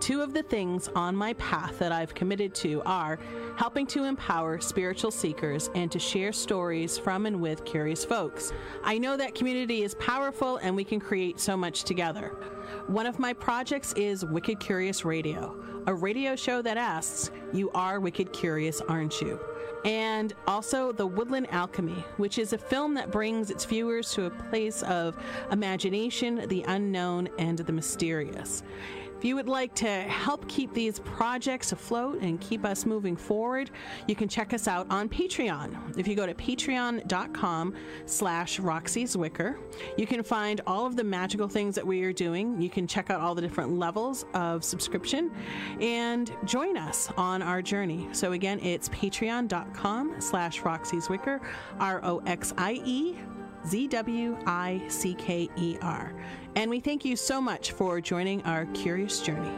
[0.04, 3.18] Two of the things on my path that I've committed to are
[3.56, 8.52] helping to empower spiritual seekers and to share stories from and with curious folks.
[8.84, 12.36] I know that community is powerful and we can create so much together.
[12.88, 15.56] One of my projects is Wicked Curious Radio,
[15.88, 19.40] a radio show that asks, You are wicked curious, aren't you?
[19.86, 24.30] And also The Woodland Alchemy, which is a film that brings its viewers to a
[24.30, 25.16] place of
[25.50, 28.64] imagination, the unknown, and the mysterious.
[29.24, 33.72] If you would like to help keep these projects afloat and keep us moving forward,
[34.06, 35.98] you can check us out on Patreon.
[35.98, 37.74] If you go to patreon.com
[38.06, 39.60] slash Roxie Zwicker,
[39.98, 42.62] you can find all of the magical things that we are doing.
[42.62, 45.32] You can check out all the different levels of subscription
[45.80, 48.10] and join us on our journey.
[48.12, 51.40] So again, it's patreon.com slash Roxie Zwicker,
[51.80, 53.20] R-O-X-I-E
[53.68, 56.14] Z W I C K E R.
[56.56, 59.58] And we thank you so much for joining our curious journey.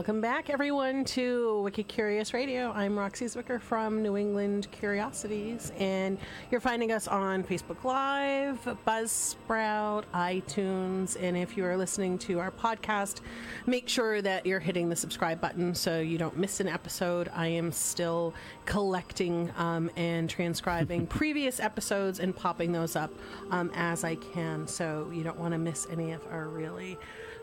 [0.00, 2.72] Welcome back, everyone, to Wicked Curious Radio.
[2.72, 6.16] I'm Roxie Zwicker from New England Curiosities, and
[6.50, 12.50] you're finding us on Facebook Live, Buzzsprout, iTunes, and if you are listening to our
[12.50, 13.20] podcast,
[13.66, 17.30] make sure that you're hitting the subscribe button so you don't miss an episode.
[17.34, 18.32] I am still
[18.64, 23.12] collecting um, and transcribing previous episodes and popping those up
[23.50, 26.96] um, as I can, so you don't want to miss any of our really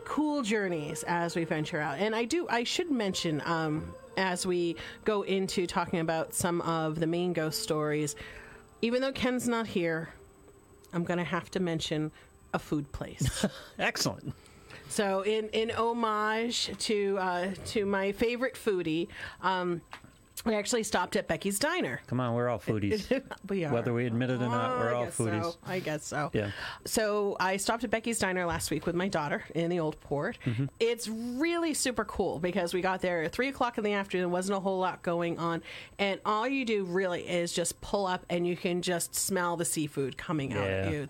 [0.08, 1.98] cool journeys as we venture out.
[1.98, 6.98] And I do, I should mention, um, as we go into talking about some of
[6.98, 8.16] the main ghost stories,
[8.80, 10.08] even though Ken's not here,
[10.94, 12.10] I'm going to have to mention
[12.54, 13.44] a food place.
[13.78, 14.32] Excellent.
[14.88, 19.08] so, in in homage to uh, to my favorite foodie,
[19.42, 19.82] um,
[20.44, 22.00] we actually stopped at Becky's Diner.
[22.06, 23.22] Come on, we're all foodies.
[23.48, 23.72] we are.
[23.72, 25.42] Whether we admit it or not, Oh, we're I all guess foodies.
[25.42, 25.56] So.
[25.66, 26.30] I guess so.
[26.32, 26.50] Yeah.
[26.84, 30.38] So I stopped at Becky's Diner last week with my daughter in the Old Port.
[30.44, 30.66] Mm-hmm.
[30.80, 34.22] It's really super cool because we got there at three o'clock in the afternoon.
[34.22, 35.62] There wasn't a whole lot going on,
[35.98, 39.64] and all you do really is just pull up and you can just smell the
[39.64, 40.90] seafood coming out at Yeah.
[40.90, 41.08] you.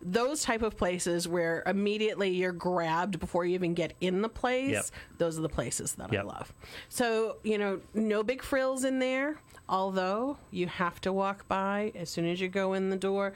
[0.00, 4.70] Those type of places where immediately you're grabbed before you even get in the place.
[4.72, 4.84] Yep.
[5.18, 6.52] Those are the places that I love.
[6.88, 9.36] So you know, no big frills in there.
[9.68, 13.32] Although you have to walk by as soon as you go in the door,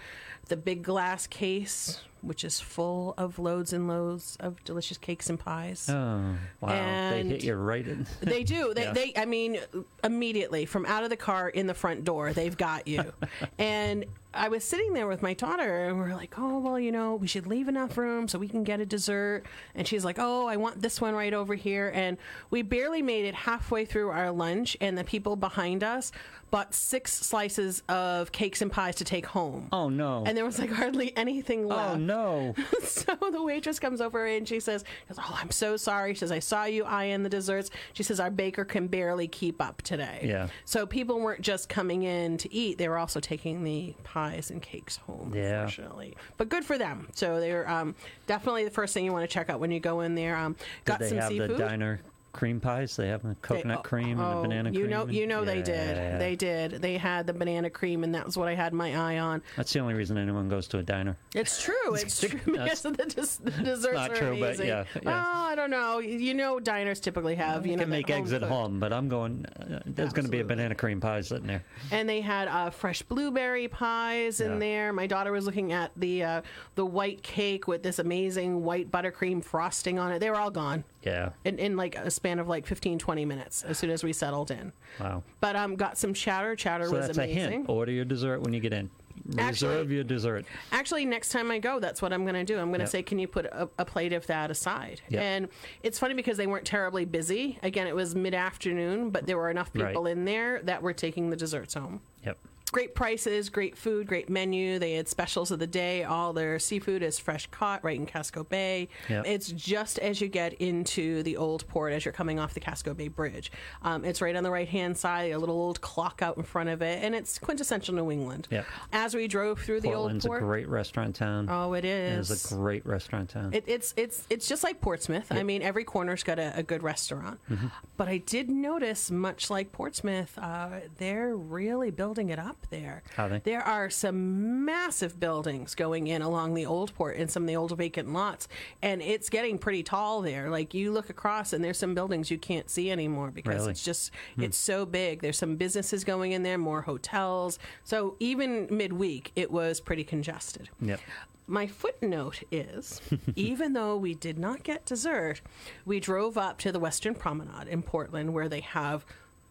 [0.48, 5.38] the big glass case, which is full of loads and loads of delicious cakes and
[5.38, 5.88] pies.
[5.88, 6.68] Oh, wow.
[6.68, 8.06] And- they hit you right in.
[8.20, 8.74] They do.
[8.74, 8.92] They, Yeah.
[8.92, 9.58] they, I mean,
[10.04, 13.04] immediately from out of the car in the front door, they've got you.
[13.58, 14.04] and
[14.36, 17.26] I was sitting there with my daughter, and we're like, oh, well, you know, we
[17.26, 19.44] should leave enough room so we can get a dessert.
[19.74, 21.90] And she's like, oh, I want this one right over here.
[21.94, 22.18] And
[22.50, 26.12] we barely made it halfway through our lunch, and the people behind us
[26.50, 29.68] bought six slices of cakes and pies to take home.
[29.72, 30.24] Oh, no.
[30.24, 31.94] And there was like hardly anything oh, left.
[31.94, 32.54] oh, no.
[32.82, 34.84] so the waitress comes over and she says,
[35.18, 38.30] "Oh, I'm so sorry." She says, "I saw you eyeing the desserts." She says, "Our
[38.30, 40.48] baker can barely keep up today." Yeah.
[40.64, 43.94] So people weren't just coming in to eat; they were also taking the
[44.30, 45.32] pies and cakes home.
[45.34, 45.62] Yeah.
[45.62, 47.08] Unfortunately, but good for them.
[47.14, 47.94] So they're um,
[48.26, 50.36] definitely the first thing you want to check out when you go in there.
[50.36, 51.50] Um, got Did they some have seafood.
[51.50, 52.00] the diner
[52.36, 52.94] cream pies?
[52.96, 54.90] They have the coconut They- cream and oh, the banana you cream.
[54.90, 56.20] know, and- you know they did.
[56.20, 56.72] They did.
[56.82, 59.42] They had the banana cream, and that was what I had my eye on.
[59.56, 61.16] That's the only reason anyone goes to a diner.
[61.34, 61.94] It's true.
[61.94, 64.68] It's true because the, des- the desserts not are true, but amazing.
[64.68, 65.00] yeah, yeah.
[65.04, 65.98] Well, I don't know.
[65.98, 68.48] You know, diners typically have you You know can make eggs at food.
[68.50, 69.46] home, but I'm going.
[69.58, 71.64] Uh, there's going to be a banana cream pie sitting there.
[71.90, 74.58] And they had uh, fresh blueberry pies in Yeah.
[74.58, 74.92] there.
[74.92, 76.42] My daughter was looking at the uh,
[76.74, 80.18] the white cake with this amazing white buttercream frosting on it.
[80.18, 81.30] They were all gone Yeah.
[81.44, 84.50] in, in like a span of like 15, 20 minutes as soon as we settled
[84.50, 84.72] in.
[85.00, 85.22] Wow.
[85.40, 86.56] But um, got some chowder.
[86.56, 87.38] Chowder So was that's amazing.
[87.38, 87.68] a hint.
[87.68, 88.90] Order your dessert when you get in.
[89.38, 90.44] Actually- Reserve your dessert.
[90.72, 92.58] Actually, next time I go, that's what I'm going to do.
[92.58, 92.90] I'm going to Yep.
[92.90, 95.00] say, can you put a, a plate of that aside?
[95.08, 95.22] Yep.
[95.22, 95.48] And
[95.82, 97.58] it's funny because they weren't terribly busy.
[97.62, 100.12] Again, it was mid afternoon, but there were enough people Right.
[100.12, 102.00] in there that were taking the desserts home.
[102.24, 102.36] Yep.
[102.72, 104.78] Great prices, great food, great menu.
[104.78, 106.02] They had specials of the day.
[106.04, 108.88] All their seafood is fresh caught right in Casco Bay.
[109.08, 109.24] Yep.
[109.26, 112.92] It's just as you get into the old port as you're coming off the Casco
[112.92, 113.52] Bay Bridge.
[113.82, 116.68] Um, it's right on the right hand side, a little old clock out in front
[116.68, 118.48] of it, and it's quintessential New England.
[118.50, 118.66] Yep.
[118.92, 121.48] As we drove through the old port, it's a great restaurant town.
[121.48, 122.30] oh, it It is.
[122.30, 123.54] is a great restaurant town.
[123.54, 125.28] It, it's it's it's just like Portsmouth.
[125.30, 127.38] I mean, every corner's got a, a good restaurant.
[127.48, 127.68] Mm-hmm.
[127.96, 132.55] But I did notice, much like Portsmouth, uh, they're really building it up.
[132.56, 133.02] Up there.
[133.16, 133.40] They?
[133.44, 137.56] There are some massive buildings going in along the old port and some of the
[137.56, 138.48] old vacant lots,
[138.82, 140.50] and it's getting pretty tall there.
[140.50, 143.70] Like you look across, and there's some buildings you can't see anymore because Really?
[143.72, 144.42] it's just hmm.
[144.42, 145.20] it's so big.
[145.22, 147.58] There's some businesses going in there, more hotels.
[147.84, 150.70] So even midweek, it was pretty congested.
[150.80, 151.00] Yep.
[151.48, 153.00] My footnote is
[153.36, 155.40] even though we did not get dessert,
[155.84, 159.04] we drove up to the Western Promenade in Portland where they have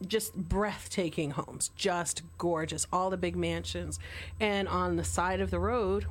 [0.06, 4.00] just breathtaking homes, just gorgeous, all the big mansions.
[4.40, 6.06] And on the side of the road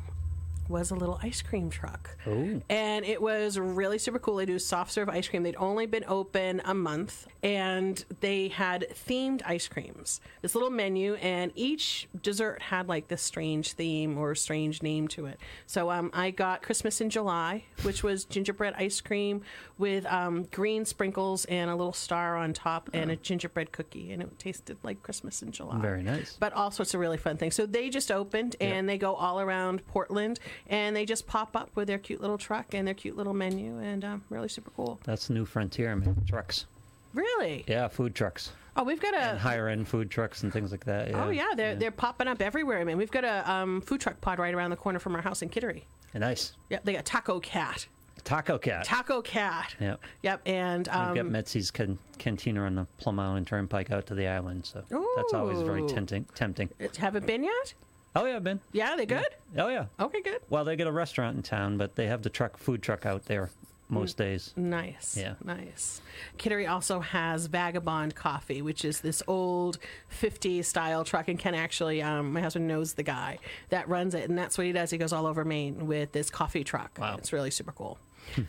[0.69, 2.17] was a little ice cream truck.
[2.27, 2.63] Ooh.
[2.69, 4.37] And it was really super cool.
[4.37, 5.43] They do soft serve ice cream.
[5.43, 10.21] They'd only been open a month and they had themed ice creams.
[10.43, 15.27] This little menu and each dessert had like this strange theme or strange name to
[15.27, 15.39] it.
[15.67, 19.43] So um, I got Christmas in July, which was gingerbread ice cream
[19.77, 24.13] with um, green sprinkles and a little star on top and a gingerbread cookie.
[24.13, 26.37] And it tasted like Christmas in July Very nice.
[26.39, 27.55] but all sorts of really fun things.
[27.55, 30.39] So they just opened and they go all around Portland
[30.69, 33.79] and they just pop up with their cute little truck and their cute little menu
[33.79, 34.99] and um, really super cool.
[35.05, 36.17] That's the new frontier, man.
[36.29, 36.67] Trucks.
[37.13, 37.65] Really?
[37.69, 38.53] Yeah, food trucks.
[38.77, 39.39] Oh, we've got a.
[39.39, 41.11] higher end food trucks and things like that.
[41.11, 41.25] Yeah.
[41.25, 42.81] Oh yeah, they're they're popping up everywhere.
[42.81, 45.23] I mean, we've got a um, food truck pod right around the corner from our
[45.23, 45.85] house in Kittery.
[46.13, 46.53] Nice.
[46.71, 47.87] Yep, they got Taco Cat.
[48.25, 48.85] Taco Cat.
[48.85, 49.75] Taco Cat.
[49.81, 50.01] Yep.
[50.23, 54.15] Yep, and We've got um, Metzi's can- cantina on the Plum Island Turnpike out to
[54.15, 54.83] the island, so
[55.17, 56.25] that's always very tempting.
[56.35, 56.71] Tempting.
[56.99, 57.75] haven't been yet.
[58.17, 58.61] Oh yeah, Ben.
[58.73, 59.27] Yeah, they good.
[59.59, 59.87] Oh yeah.
[59.99, 60.41] Okay, good.
[60.51, 63.25] Well, they get a restaurant in town, but they have the truck food truck out
[63.27, 63.51] there
[63.89, 64.53] most days.
[64.57, 65.17] Nice.
[65.17, 65.35] Yeah.
[65.45, 66.01] Nice.
[66.39, 69.79] Kittery also has Vagabond Coffee, which is this old
[70.21, 71.29] 50s style truck.
[71.29, 74.29] And Ken actually, um, my husband knows the guy that runs it.
[74.29, 74.91] And that's what he does.
[74.91, 76.97] He goes all over Maine with this coffee truck.
[76.99, 77.17] Wow.
[77.19, 77.99] It's really super cool.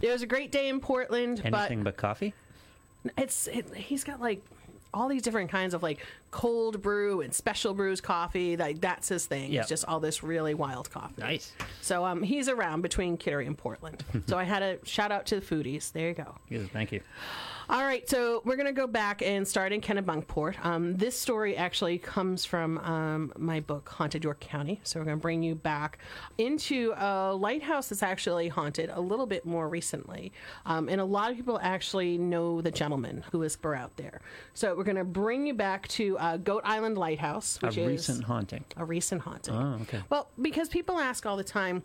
[0.02, 2.34] it was a great day in Portland, Anything but coffee?
[3.04, 4.42] but it's it, he's got like
[4.94, 6.00] all these different kinds of like
[6.36, 8.58] cold brew and special brews coffee.
[8.58, 9.54] Like that's his thing.
[9.54, 9.62] Yeah.
[9.62, 11.22] It's just all this really wild coffee.
[11.22, 11.54] Nice.
[11.80, 14.04] So um, he's around between Kittery and Portland.
[14.28, 15.94] so I had a shout out to the foodies.
[15.94, 16.36] There you go.
[16.50, 17.00] Yes, thank you.
[17.68, 20.64] All right, so we're going to go back and start in Kennebunkport.
[20.64, 24.80] Um, this story actually comes from um, my book, Haunted York County.
[24.84, 25.98] So we're going to bring you back
[26.38, 30.32] into a lighthouse that's actually haunted a little bit more recently.
[30.68, 34.22] Um, and a lot of people actually know the gentleman who is out there.
[34.54, 37.86] So we're going to bring you back to uh, Goat Island Lighthouse, A which is
[37.86, 38.64] a recent haunting.
[38.78, 39.54] a recent haunting.
[39.56, 40.02] Oh, okay.
[40.10, 41.84] Well, because people ask all the time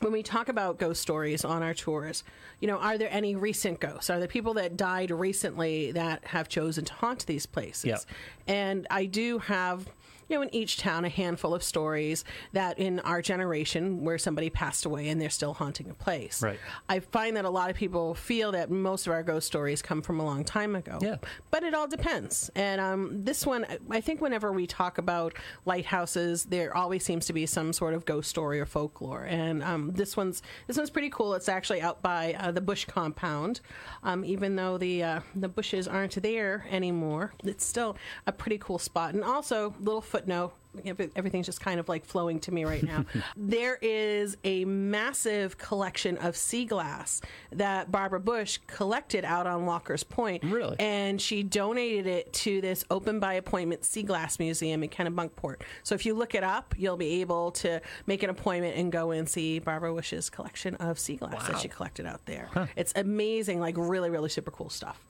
[0.00, 2.24] when we talk about ghost stories on our tours,
[2.60, 4.10] you know, are there any recent ghosts?
[4.10, 7.84] Are there people that died recently that have chosen to haunt these places?
[7.84, 8.00] Yep.
[8.48, 9.86] And I do have,
[10.34, 14.50] you know, in each town a handful of stories that in our generation where somebody
[14.50, 16.42] passed away and they're still haunting a place.
[16.42, 16.58] Right.
[16.88, 20.02] I find that a lot of people feel that most of our ghost stories come
[20.02, 20.98] from a long time ago.
[21.00, 21.18] Yeah.
[21.52, 22.50] But it all depends.
[22.56, 25.34] And um, this one, I think whenever we talk about
[25.66, 29.22] lighthouses, there always seems to be some sort of ghost story or folklore.
[29.22, 31.34] And um, this one's this one's pretty cool.
[31.34, 33.60] It's actually out by uh, the Bush compound.
[34.02, 38.80] Um, even though the uh, the Bushes aren't there anymore, it's still a pretty cool
[38.80, 39.14] spot.
[39.14, 40.52] And also, little footnote.
[40.84, 43.04] every- Everything's just kind of like flowing to me right now.
[43.36, 47.20] there is a massive collection of sea glass
[47.52, 50.42] that Barbara Bush collected out on Walker's Point.
[50.44, 50.76] Really?
[50.80, 55.62] And she donated it to this open by appointment sea glass museum in Kennebunkport.
[55.84, 59.12] So if you look it up, you'll be able to make an appointment and go
[59.12, 62.48] and see Barbara Bush's collection of sea glass that she collected out there.
[62.76, 65.00] It's amazing, like really, really super cool stuff.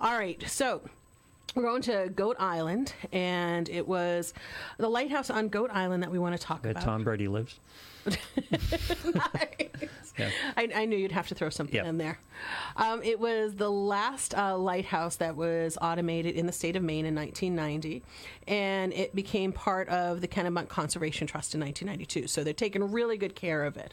[0.00, 0.82] All right, so
[1.54, 4.34] we're going to Goat Island, and it was
[4.78, 6.84] the lighthouse on Goat Island that we want to talk Where about.
[6.84, 7.58] Tom Brady lives.
[10.18, 10.30] Yeah.
[10.56, 11.86] I, I knew you'd have to throw something Yep.
[11.86, 12.18] in there.
[12.76, 17.04] Um, it was the last uh, lighthouse that was automated in the state of Maine
[17.04, 18.02] in 1990,
[18.46, 22.28] and it became part of the Kennebunk Conservation Trust in 1992.
[22.28, 23.92] So they're taking really good care of it.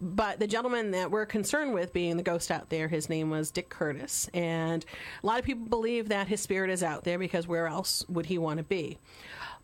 [0.00, 3.50] But the gentleman that we're concerned with being the ghost out there, his name was
[3.50, 4.84] Dick Curtis, and
[5.22, 8.26] a lot of people believe that his spirit is out there because where else would
[8.26, 8.98] he want to be?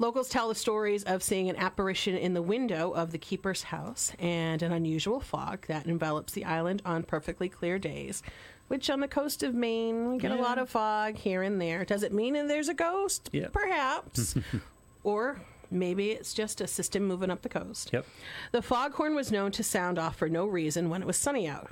[0.01, 4.13] Locals tell the stories of seeing an apparition in the window of the keeper's house
[4.21, 8.23] and an unusual fog that envelops the island on perfectly clear days.
[8.69, 11.85] Which on the coast of Maine, we get a lot of fog here and there.
[11.87, 13.31] Does it mean there's a ghost?
[13.33, 13.49] Yeah.
[13.51, 14.37] Perhaps.
[15.05, 17.91] or maybe it's just a system moving up the coast.
[17.95, 18.05] Yep.
[18.53, 21.71] The foghorn was known to sound off for no reason when it was sunny out.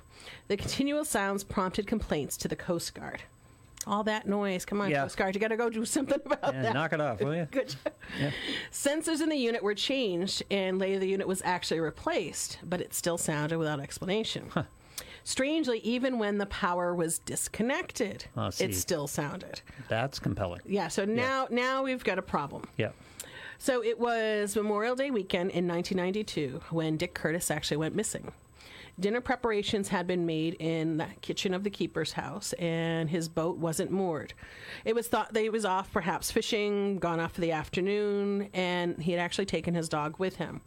[0.49, 3.23] The continual sounds prompted complaints to the Coast Guard.
[3.87, 4.65] All that noise.
[4.65, 5.03] Come on, Yeah.
[5.03, 5.35] Coast Guard.
[5.35, 6.75] You got to go do something about Yeah, that.
[6.75, 7.45] knock it off, will you?
[7.51, 7.93] Good job.
[8.21, 8.31] Yeah.
[8.73, 12.93] Sensors in the unit were changed, and later the unit was actually replaced, but it
[12.95, 14.51] still sounded without explanation.
[15.25, 19.61] Strangely, even when the power was disconnected, Oh, it still sounded.
[19.89, 20.61] That's compelling.
[20.67, 20.89] Yeah.
[20.89, 22.65] So now, now we've got a problem.
[22.77, 22.91] Yeah.
[23.59, 28.33] So it was Memorial Day weekend in 1992 when Dick Curtis actually went missing.
[28.99, 33.59] Dinner preparations had been made in the kitchen of the keeper's house, and his boat
[33.59, 34.33] wasn't moored.
[34.87, 38.99] It was thought that he was off, perhaps fishing, gone off for the afternoon, and
[39.03, 40.63] he had actually taken his dog with him.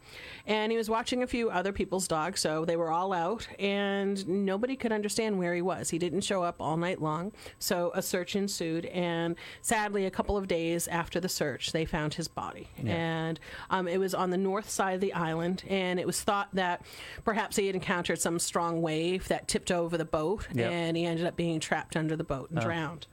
[0.45, 4.27] And he was watching a few other people's dogs, so they were all out, and
[4.27, 5.89] nobody could understand where he was.
[5.89, 10.37] He didn't show up all night long, so a search ensued, and sadly, a couple
[10.37, 12.67] of days after the search, they found his body.
[12.85, 13.39] And
[13.71, 16.83] um, it was on the north side of the island, and it was thought that
[17.25, 20.71] perhaps he had encountered some strong wave that tipped over the boat, Yep.
[20.71, 23.07] and he ended up being trapped under the boat and drowned.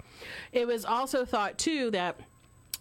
[0.52, 2.18] It was also thought, too, that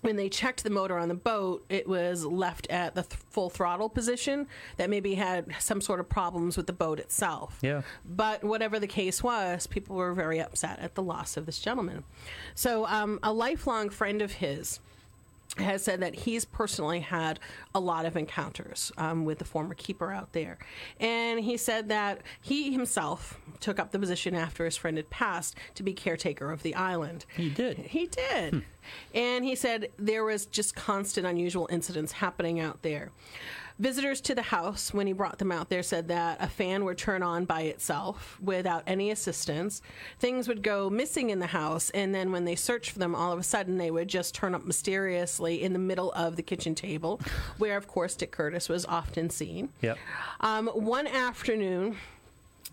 [0.02, 3.50] when they checked the motor on the boat, it was left at the th- full
[3.50, 4.48] throttle position,
[4.78, 7.58] that maybe had some sort of problems with the boat itself.
[7.64, 7.82] Yeah.
[8.06, 12.04] But whatever the case was, people were very upset at the loss of this gentleman.
[12.54, 14.80] So, um, a lifelong friend of his
[15.58, 17.40] has said that he's personally had
[17.74, 20.58] a lot of encounters um, with the former keeper out there.
[21.00, 25.56] And he said that he himself took up the position after his friend had passed
[25.74, 27.26] to be caretaker of the island.
[27.36, 27.78] He did.
[27.80, 28.64] He did.
[29.12, 33.10] And he said there was just constant unusual incidents happening out there.
[33.78, 36.98] Visitors to the house, when he brought them out there, said that a fan would
[36.98, 39.82] turn on by itself without any assistance.
[40.18, 43.34] Things would go missing in the house, and then when they searched for them, all
[43.34, 46.74] of a sudden they would just turn up mysteriously in the middle of the kitchen
[46.74, 47.20] table,
[47.58, 49.70] where, of course, Dick Curtis was often seen.
[49.82, 49.98] Yep.
[50.40, 51.98] Um, one afternoon,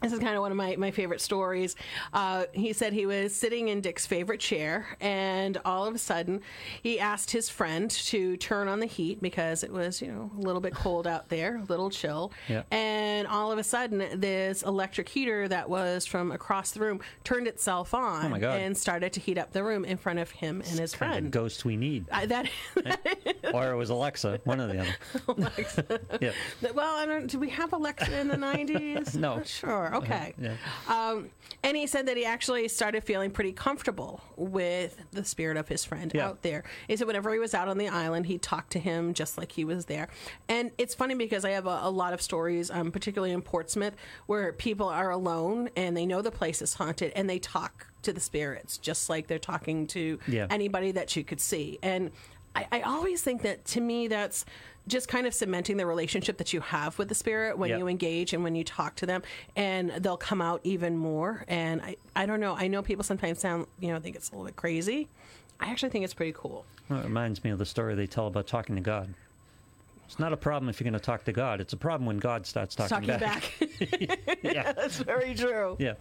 [0.03, 1.77] this is kind of one of my, my favorite stories.
[2.13, 6.41] Uh, he said he was sitting in Dick's favorite chair, and all of a sudden,
[6.83, 10.41] he asked his friend to turn on the heat because it was, you know, a
[10.41, 12.33] little bit cold out there, a little chill.
[12.49, 12.63] Yeah.
[12.71, 17.47] And all of a sudden, this electric heater that was from across the room turned
[17.47, 18.61] itself on Oh my God.
[18.61, 21.17] and started to heat up the room in front of him and his Kind of
[21.17, 21.33] friend.
[21.33, 22.07] ghost we need.
[22.11, 22.49] I, that,
[23.55, 24.97] or it was Alexa, one or the other.
[25.29, 26.01] Alexa.
[26.21, 26.33] yeah.
[26.75, 27.27] well, I don't.
[27.29, 29.15] Did we have Alexa in the nineties?
[29.17, 29.37] No.
[29.37, 29.92] Not sure.
[30.03, 30.35] Okay.
[30.39, 30.55] Yeah.
[30.89, 31.31] Um,
[31.63, 35.85] and he said that he actually started feeling pretty comfortable with the spirit of his
[35.85, 36.27] friend Yeah.
[36.29, 36.65] out there.
[36.89, 39.53] He said whenever he was out on the island, he talked to him just like
[39.53, 40.09] he was there.
[40.49, 43.95] And it's funny because I have a, a lot of stories, um, particularly in Portsmouth,
[44.27, 48.13] where people are alone and they know the place is haunted and they talk to
[48.13, 50.47] the spirits just like they're talking to Yeah.
[50.51, 51.79] anybody that you could see.
[51.83, 52.11] And
[52.55, 54.45] I, I always think that to me, that's
[54.89, 57.79] just kind of cementing the relationship that you have with the spirit when Yep.
[57.79, 59.23] you engage and when you talk to them,
[59.57, 61.45] and they'll come out even more.
[61.49, 62.57] And I, I don't know.
[62.57, 65.09] I know people sometimes sound, you know, think it's a little bit crazy.
[65.61, 66.65] I actually think it's pretty cool.
[66.89, 69.15] Well, it reminds me of the story they tell about talking to God.
[70.07, 71.61] It's not a problem if you're going to talk to God.
[71.61, 73.51] It's a problem when God starts talking, Talking back.
[74.43, 74.73] yeah.
[74.77, 75.77] That's very true.
[75.79, 75.95] Yeah.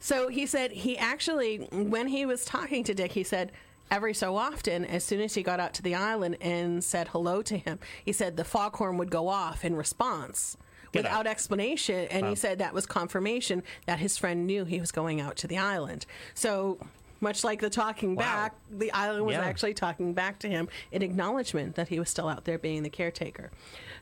[0.00, 3.52] So he said he actually, when he was talking to Dick, he said
[3.92, 7.42] every so often, as soon as he got out to the island and said hello
[7.42, 10.56] to him, he said the foghorn would go off in response.
[10.92, 11.26] Get Without out.
[11.26, 15.36] explanation, and he said that was confirmation that his friend knew he was going out
[15.36, 16.04] to the island.
[16.34, 16.78] So,
[17.20, 18.22] much like the talking Wow.
[18.24, 19.42] back, the island was Yeah.
[19.44, 22.90] actually talking back to him in acknowledgement that he was still out there being the
[22.90, 23.50] caretaker.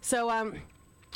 [0.00, 0.62] So, um,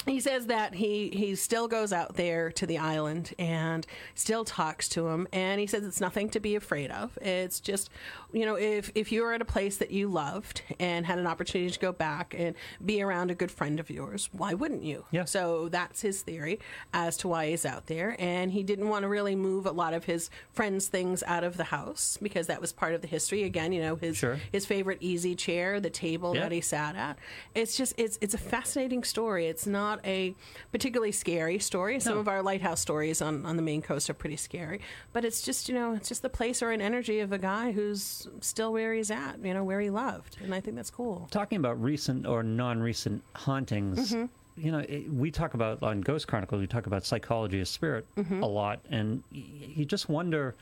[0.07, 4.89] he says that he he still goes out there to the island and still talks
[4.89, 7.89] to him and he says it's nothing to be afraid of it's just
[8.33, 11.27] you know if if you were at a place that you loved and had an
[11.29, 15.05] opportunity to go back and be around a good friend of yours why wouldn't you
[15.13, 15.25] Yeah.
[15.27, 16.59] so that's his theory
[16.93, 19.95] as to why he's out there and he didn't want to really move a lot
[19.95, 23.45] of his friends things out of the house because that was part of the history
[23.45, 24.39] again you know his Sure.
[24.53, 26.43] his favorite easy chair the table Yeah.
[26.43, 27.17] that he sat at.
[27.55, 29.47] It's just it's it's a fascinating story.
[29.47, 30.35] It's not a
[30.73, 32.01] particularly scary story.
[32.01, 32.21] Some No.
[32.21, 34.81] of our lighthouse stories on, on the Maine coast are pretty scary,
[35.13, 37.73] but it's just you know it's just the place or an energy of a guy
[37.73, 41.29] who's still where he's at, you know where he loved, and I think that's cool.
[41.31, 44.27] Talking about recent or non-recent hauntings, Mm-hmm.
[44.65, 48.07] you know, it, we talk about on Ghost Chronicles, we talk about psychology of spirit
[48.17, 48.43] Mm-hmm.
[48.43, 49.43] a lot, and y-
[49.77, 50.55] you just wonder,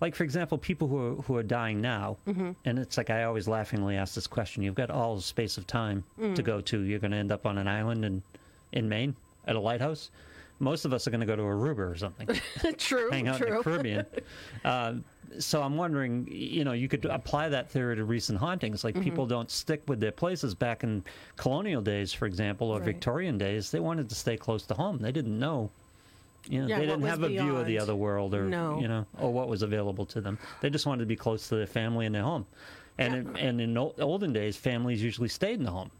[0.00, 2.50] like for example, people who are, who are dying now, Mm-hmm.
[2.64, 5.66] and it's like I always laughingly ask this question: You've got all the space of
[5.66, 6.34] time Mm.
[6.36, 6.80] to go to.
[6.80, 8.22] You're going to end up on an island in
[8.72, 9.14] in Maine
[9.46, 10.10] at a lighthouse.
[10.60, 12.28] Most of us are going to go to Aruba or something.
[12.78, 14.04] true, hang out in the Caribbean.
[14.64, 14.94] uh,
[15.38, 18.80] so I'm wondering, you know, you could apply that theory to recent hauntings.
[18.82, 18.98] Mm-hmm.
[18.98, 21.04] Like people don't stick with their places back in
[21.36, 22.86] colonial days, for example, or Right.
[22.86, 23.70] Victorian days.
[23.70, 24.98] They wanted to stay close to home.
[24.98, 25.70] They didn't know.
[26.48, 28.80] You know, Yeah, they didn't have a view of the other world, or No.
[28.80, 30.38] you know, or what was available to them.
[30.60, 32.46] They just wanted to be close to their family and their home.
[32.96, 35.90] And in, and in ol- olden days, families usually stayed in the home.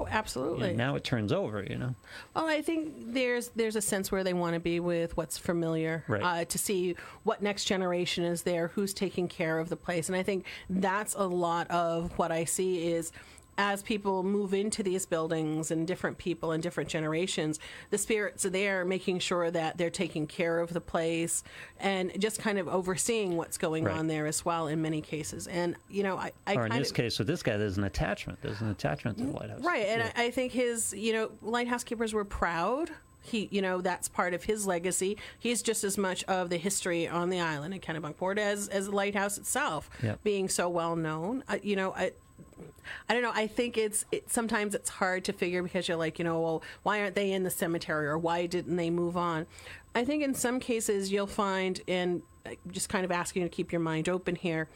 [0.00, 0.68] Oh, absolutely.
[0.70, 1.62] And now it turns over.
[1.62, 1.94] You know,
[2.34, 6.04] Well, I think there's there's a sense where they want to be with what's familiar,
[6.08, 6.22] Right.
[6.22, 10.16] uh, to see what next generation is there, who's taking care of the place, and
[10.16, 13.12] I think that's a lot of what I see is
[13.60, 18.50] as people move into these buildings and different people and different generations, the spirits are
[18.50, 21.44] there making sure that they're taking care of the place
[21.78, 23.96] and just kind of overseeing what's going Right.
[23.98, 25.46] on there as well in many cases.
[25.46, 27.84] And you know, I, I or in this of, case with this guy, there's an
[27.84, 28.38] attachment.
[28.40, 29.60] There's an attachment to the lighthouse.
[29.62, 30.12] Right, and Yeah.
[30.16, 32.90] I, I think his, you know, lighthouse keepers were proud.
[33.22, 35.18] He, you know, that's part of his legacy.
[35.38, 38.92] He's just as much of the history on the island in Kennebunkport as as the
[38.96, 40.22] lighthouse itself, Yep.
[40.24, 41.44] being so well known.
[41.46, 42.12] Uh, you know, I,
[43.08, 43.32] I don't know.
[43.34, 46.62] I think it's it, sometimes it's hard to figure because you're like, you know, well,
[46.82, 49.46] why aren't they in the cemetery or why didn't they move on?
[49.94, 52.22] I think in some cases you'll find, and
[52.70, 54.68] just kind of asking you to keep your mind open here,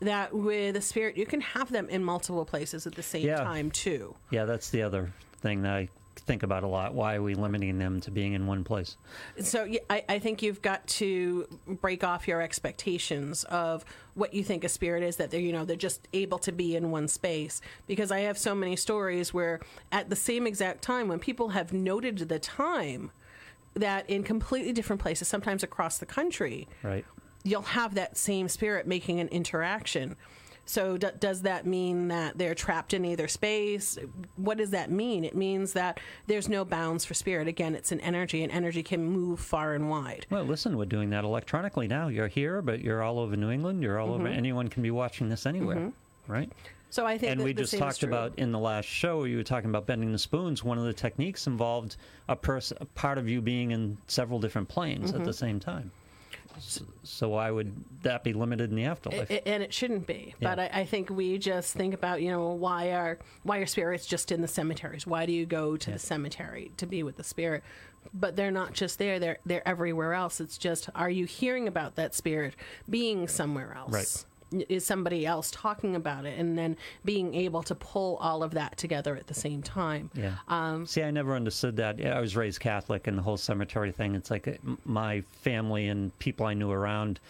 [0.00, 3.36] that with a spirit you can have them in multiple places at the same Yeah.
[3.44, 4.14] time too.
[4.30, 5.12] yeah, that's the other
[5.42, 5.88] thing that I
[6.30, 6.94] think about a lot.
[6.94, 8.96] Why are we limiting them to being in one place?
[9.40, 14.62] So I, I think you've got to break off your expectations of what you think
[14.62, 17.60] a spirit is that they're you know they're just able to be in one space
[17.88, 19.58] because I have so many stories where
[19.90, 23.10] at the same exact time when people have noted the time
[23.74, 27.04] that in completely different places sometimes across the country Right.
[27.44, 30.16] you'll have that same spirit making an interaction.
[30.70, 33.98] So, d- does that mean that they're trapped in either space?
[34.36, 35.24] What does that mean?
[35.24, 35.98] It means that
[36.28, 37.48] there's no bounds for spirit.
[37.48, 40.26] Again, it's an energy, and energy can move far and wide.
[40.30, 42.06] Well, listen, we're doing that electronically now.
[42.06, 43.82] You're here, but you're all over New England.
[43.82, 44.28] You're all over.
[44.28, 45.90] Anyone can be watching this anywhere,
[46.28, 46.52] right?
[46.88, 49.70] So, I think and we just talked about in the last show you were talking
[49.70, 51.96] about bending the spoons one of the techniques involved
[52.28, 55.20] a person a part of you being in several different planes Mm-hmm.
[55.20, 55.90] at the same time
[56.58, 57.72] so, so why would
[58.02, 60.34] that be limited in the afterlife I- and it shouldn't be.
[60.40, 64.06] But I, I think we just think about, you know, why are why are spirits
[64.06, 65.06] just in the cemeteries?
[65.06, 67.62] Why do you go to the cemetery to be with the spirit?
[68.14, 70.40] But they're not just there; they're they're everywhere else.
[70.40, 72.56] It's just, are you hearing about that spirit
[72.88, 73.92] being somewhere else?
[73.92, 74.24] Right.
[74.68, 78.76] Is somebody else talking about it, and then being able to pull all of that
[78.76, 80.10] together at the same time?
[80.14, 83.92] yeah Um, see i never understood that i was raised catholic and the whole cemetery
[83.92, 84.52] thing it's like uh,
[84.84, 87.20] my family and people i knew around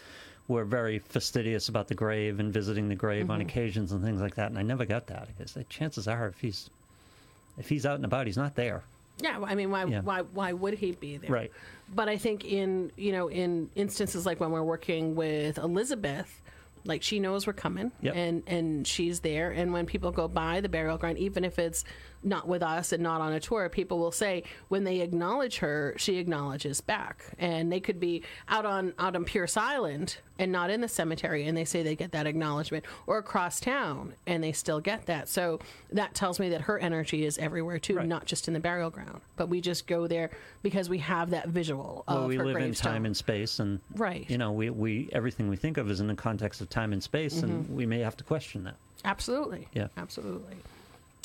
[0.47, 3.31] were very fastidious about the grave and visiting the grave Mm-hmm.
[3.31, 6.27] on occasions and things like that and i never got that because the chances are
[6.27, 6.69] if he's
[7.59, 8.81] if he's out and about he's not there
[9.21, 10.01] Yeah, I mean, why, Yeah.
[10.01, 11.29] why, why would he be there?
[11.29, 11.51] Right.
[11.93, 16.41] But I think in you know in instances like when we're working with Elizabeth,
[16.85, 18.15] like she knows we're coming, Yep.
[18.15, 19.51] and and she's there.
[19.51, 21.83] And when people go by the burial ground, even if it's
[22.23, 25.93] not with us and not on a tour, people will say when they acknowledge her,
[25.97, 27.25] she acknowledges back.
[27.39, 31.45] And they could be out on out on Pierce Island and not in the cemetery,
[31.45, 35.29] and they say they get that acknowledgement, or across town and they still get that.
[35.29, 35.59] So
[35.91, 38.07] that tells me that her energy is everywhere too, Right.
[38.07, 39.21] not just in the burial ground.
[39.35, 40.31] But we just go there
[40.63, 43.79] because we have that visual of well, we her live in time and space, and
[43.95, 44.29] Right.
[44.29, 47.03] you know, we, we everything we think of is in the context of time and
[47.03, 47.75] space, and mm-hmm.
[47.75, 48.75] we may have to question that.
[49.03, 49.67] Absolutely.
[49.73, 49.87] Yeah.
[49.97, 50.57] Absolutely.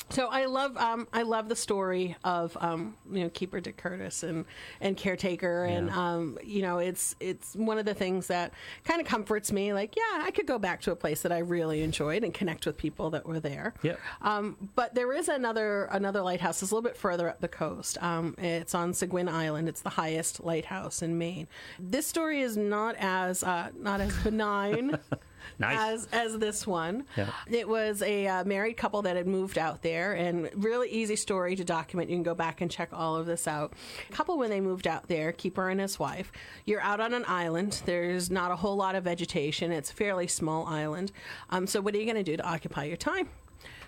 [0.09, 4.23] So I love um, I love the story of um, you know Keeper Dick Curtis
[4.23, 4.45] and
[4.79, 6.13] and caretaker and Yeah.
[6.13, 8.53] um, you know it's it's one of the things that
[8.85, 11.39] kind of comforts me like yeah I could go back to a place that I
[11.39, 13.73] really enjoyed and connect with people that were there.
[13.83, 13.99] Yep.
[14.21, 16.61] Um, but there is another another lighthouse.
[16.63, 18.01] It's a little bit further up the coast.
[18.01, 19.67] Um, it's on Seguin Island.
[19.67, 21.47] It's the highest lighthouse in Maine.
[21.79, 24.97] This story is not as uh, not as benign.
[25.59, 25.79] Nice.
[25.79, 27.29] As as this one, Yeah.
[27.49, 31.55] it was a uh, married couple that had moved out there, and really easy story
[31.55, 32.09] to document.
[32.09, 33.73] You can go back and check all of this out.
[34.11, 36.31] Couple when they moved out there, keeper and his wife.
[36.65, 37.81] You're out on an island.
[37.85, 39.71] There's not a whole lot of vegetation.
[39.71, 41.11] It's a fairly small island.
[41.49, 43.29] Um, so what are you going to do to occupy your time?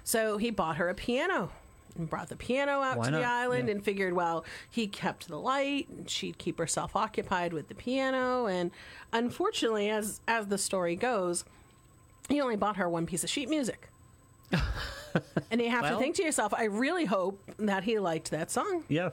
[0.04, 1.52] So he bought her a piano
[1.98, 3.28] and brought the piano out Why to the not?
[3.30, 3.76] island Yeah.
[3.76, 8.48] and figured, well, he kept the light and she'd keep herself occupied with the piano.
[8.48, 8.72] And
[9.14, 11.46] unfortunately, as as the story goes,
[12.28, 13.90] he only bought her one piece of sheet music.
[15.52, 18.84] and you have to think to yourself, I really hope that he liked that song.
[18.88, 19.10] Yeah.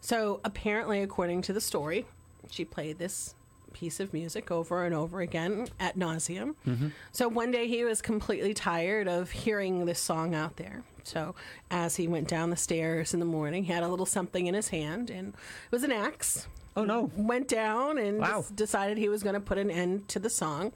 [0.00, 2.06] So apparently, according to the story,
[2.50, 3.34] she played this
[3.72, 6.54] piece of music over and over again at nauseum.
[6.66, 6.88] Mm-hmm.
[7.12, 10.82] So one day he was completely tired of hearing this song out there.
[11.04, 11.34] So
[11.70, 14.54] as he went down the stairs in the morning, he had a little something in
[14.54, 16.46] his hand, and it was an axe.
[16.76, 17.10] Oh no.
[17.16, 18.38] Went down and Wow.
[18.40, 20.72] just decided he was going to put an end to the song.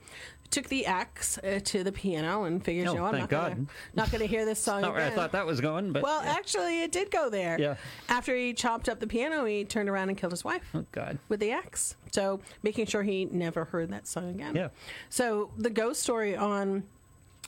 [0.51, 3.55] Took the axe uh, to the piano and figured, Oh, you know, I'm not gonna,
[3.57, 3.67] God.
[3.95, 6.21] not going to hear this song Not where I thought that was going, but Well,
[6.23, 7.61] actually, it did go there.
[7.61, 7.75] Yeah.
[8.09, 11.19] After he chopped up the piano, he turned around and killed his wife oh God.
[11.29, 11.97] with the axe.
[12.13, 14.55] So making sure he never heard that song again.
[14.55, 14.69] Yeah.
[15.11, 16.85] So the ghost story on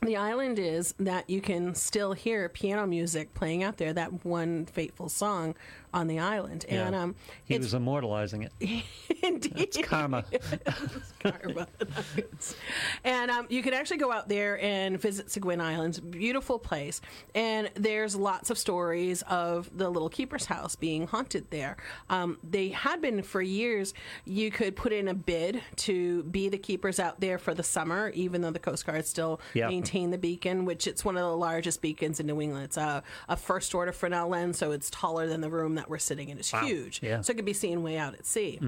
[0.02, 4.64] the island is that you can still hear piano music playing out there, that one
[4.66, 5.54] fateful song,
[5.92, 6.64] on the island.
[6.68, 6.86] Yeah.
[6.86, 7.14] And um,
[7.44, 8.52] he was immortalizing it.
[9.22, 10.24] indeed It's karma.
[11.22, 11.66] Karma.
[13.04, 16.00] and um, you can actually go out there and visit Seguin Islands.
[16.00, 17.00] Beautiful place.
[17.34, 21.76] And there's lots of stories of the little keeper's house being haunted there.
[22.08, 23.92] Um, they had been for years.
[24.24, 28.10] You could put in a bid to be the keepers out there for the summer,
[28.10, 29.68] even though the Coast Guard still Yeah.
[29.68, 32.64] maintain the beacon, which it's one of the largest beacons in New England.
[32.64, 35.98] It's a, a first order Fresnel lens, so it's taller than the room that we're
[35.98, 36.38] sitting in.
[36.38, 36.64] It's Wow.
[36.66, 37.00] huge.
[37.02, 37.20] Yeah.
[37.22, 38.58] So it could be seen way out at sea.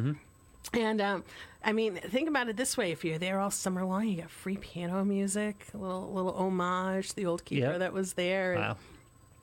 [0.73, 1.25] And um,
[1.65, 4.31] I mean, think about it this way: if you're there all summer long, you get
[4.31, 7.79] free piano music, a little little homage to the old keeper Yep.
[7.81, 8.55] that was there.
[8.57, 8.77] Wow.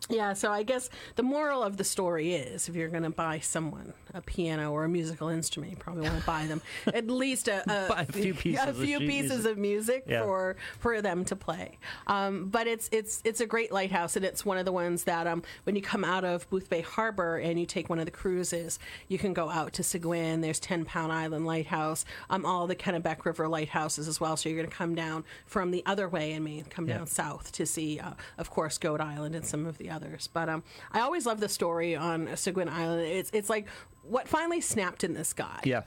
[0.10, 0.34] Yeah.
[0.34, 3.94] So I guess the moral of the story is, if you're going to buy someone
[4.14, 6.62] a piano or a musical instrument, you probably want to buy them
[6.94, 9.52] at least a, a, a few pieces a of few sheet pieces music.
[9.52, 10.24] of music Yeah.
[10.24, 11.78] for for them to play.
[12.08, 15.28] Um, but it's it's it's a great lighthouse, and it's one of the ones that
[15.28, 18.80] um, when you come out of Boothbay Harbor and you take one of the cruises,
[19.10, 20.42] you can go out to Seguin.
[20.42, 24.38] There's Ten Pound Island Lighthouse, um, all the Kennebec River lighthouses as well.
[24.38, 26.98] So you're going to come down from the other way in Maine, come Yeah.
[27.00, 30.28] down south to see, uh, of course, Goat Island and some of the others.
[30.32, 33.02] But um, I always love the story on Seguin Island.
[33.02, 33.68] It's it's like
[34.04, 35.84] what finally snapped in this guy Yeah.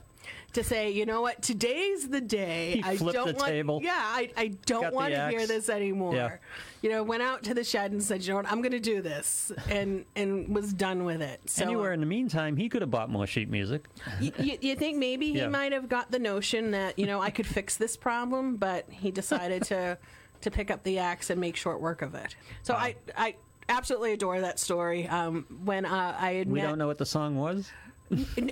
[0.52, 2.74] to say, you know what, today's the day.
[2.76, 3.80] He I flipped don't the want, table.
[3.82, 6.14] Yeah, I, I don't want to hear this anymore.
[6.14, 6.36] Yeah.
[6.82, 8.78] You know, went out to the shed and said, you know what, I'm going to
[8.80, 11.40] do this, and and was done with it.
[11.50, 13.86] So Anywhere in the meantime, he could have bought more sheet music.
[14.20, 15.48] you, you, you think maybe he Yeah.
[15.48, 19.10] might have got the notion that you know I could fix this problem, but he
[19.10, 19.98] decided to
[20.42, 22.34] to pick up the axe and make short work of it.
[22.62, 23.36] So I I
[23.68, 25.06] absolutely adore that story.
[25.08, 27.70] Um, when uh, I had We met don't know what the song was.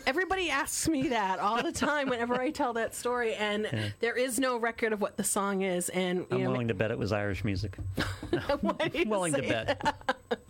[0.07, 4.39] everybody asks me that all the time whenever I tell that story, and there is
[4.39, 5.89] no record of what the song is.
[5.91, 7.77] And I'm know, willing to bet it was Irish music.
[8.95, 9.97] you willing to bet.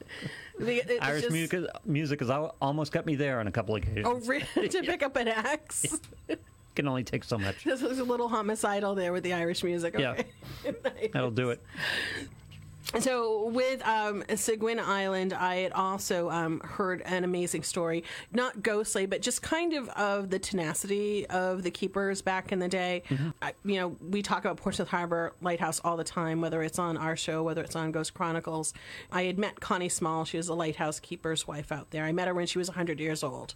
[0.58, 2.28] The- Irish just- music, music has
[2.60, 4.06] almost got me there on a couple of occasions.
[4.06, 4.68] Oh, really?
[4.68, 5.98] to pick up an axe.
[6.74, 7.64] Can only take so much.
[7.64, 9.94] This was a little homicidal there with the Irish music.
[9.98, 10.20] Yeah.
[10.64, 11.10] Nice.
[11.14, 11.62] That'll do it.
[12.98, 19.06] So with um, Seguin Island, I had also um, heard an amazing story, not ghostly,
[19.06, 23.02] but just kind of of the tenacity of the keepers back in the day.
[23.40, 26.96] I, you know, we talk about Portsmouth Harbor Lighthouse all the time, whether it's on
[26.96, 28.74] our show, whether it's on Ghost Chronicles.
[29.12, 32.04] I had met Connie Small; she was a lighthouse keeper's wife out there.
[32.04, 33.54] I met her when she was 100 years old.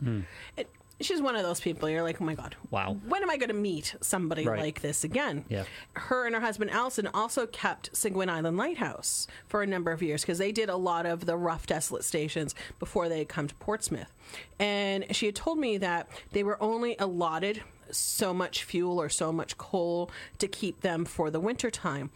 [0.57, 0.68] It,
[1.01, 2.97] she's one of those people you're like, oh my god, Wow.
[3.09, 4.61] when am I going to meet somebody Right.
[4.61, 5.45] like this again?
[5.49, 5.64] Yeah.
[5.95, 10.22] Her and her husband Elson also kept Seguin Island Lighthouse for a number of years
[10.22, 13.55] because they did a lot of the rough, desolate stations before they had come to
[13.57, 14.12] Portsmouth.
[14.59, 19.30] And she had told me that they were only allotted so much fuel or so
[19.32, 22.11] much coal to keep them for the winter time.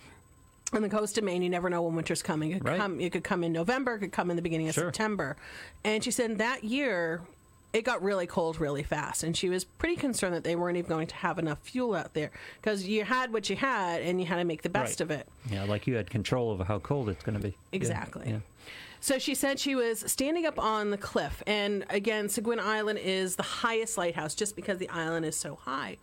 [0.73, 2.51] On the coast of Maine, you never know when winter's coming.
[2.53, 2.79] It could Right.
[2.79, 3.01] come.
[3.01, 3.95] It could come in November.
[3.95, 4.85] It could come in the beginning of Sure.
[4.85, 5.37] September.
[5.85, 7.23] And she said that year
[7.73, 10.89] it got really cold really fast, and she was pretty concerned that they weren't even
[10.89, 14.27] going to have enough fuel out there because you had what you had, and you
[14.27, 15.05] had to make the best Right.
[15.05, 15.29] of it.
[15.51, 17.51] Yeah, like you had control over how cold it's going to be.
[17.51, 18.31] Yeah, Exactly.
[18.31, 18.39] Yeah.
[19.01, 21.41] So she said she was standing up on the cliff.
[21.47, 25.99] And again, Seguin Island is the highest lighthouse just because the island is so high.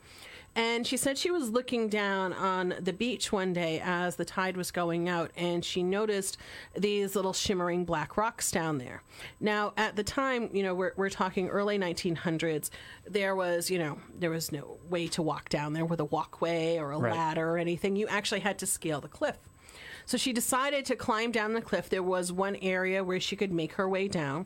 [0.56, 4.56] And she said she was looking down on the beach one day as the tide
[4.56, 6.38] was going out, and she noticed
[6.78, 9.03] these little shimmering black rocks down there.
[9.41, 12.70] Now, at the time, you know, we're, we're talking early 1900s,
[13.06, 16.78] there was, you know, there was no way to walk down there with a walkway
[16.78, 17.14] or a Right.
[17.14, 17.97] ladder or anything.
[17.97, 19.38] You actually had to scale the cliff.
[20.06, 21.89] So she decided to climb down the cliff.
[21.89, 24.45] There was one area where she could make her way down.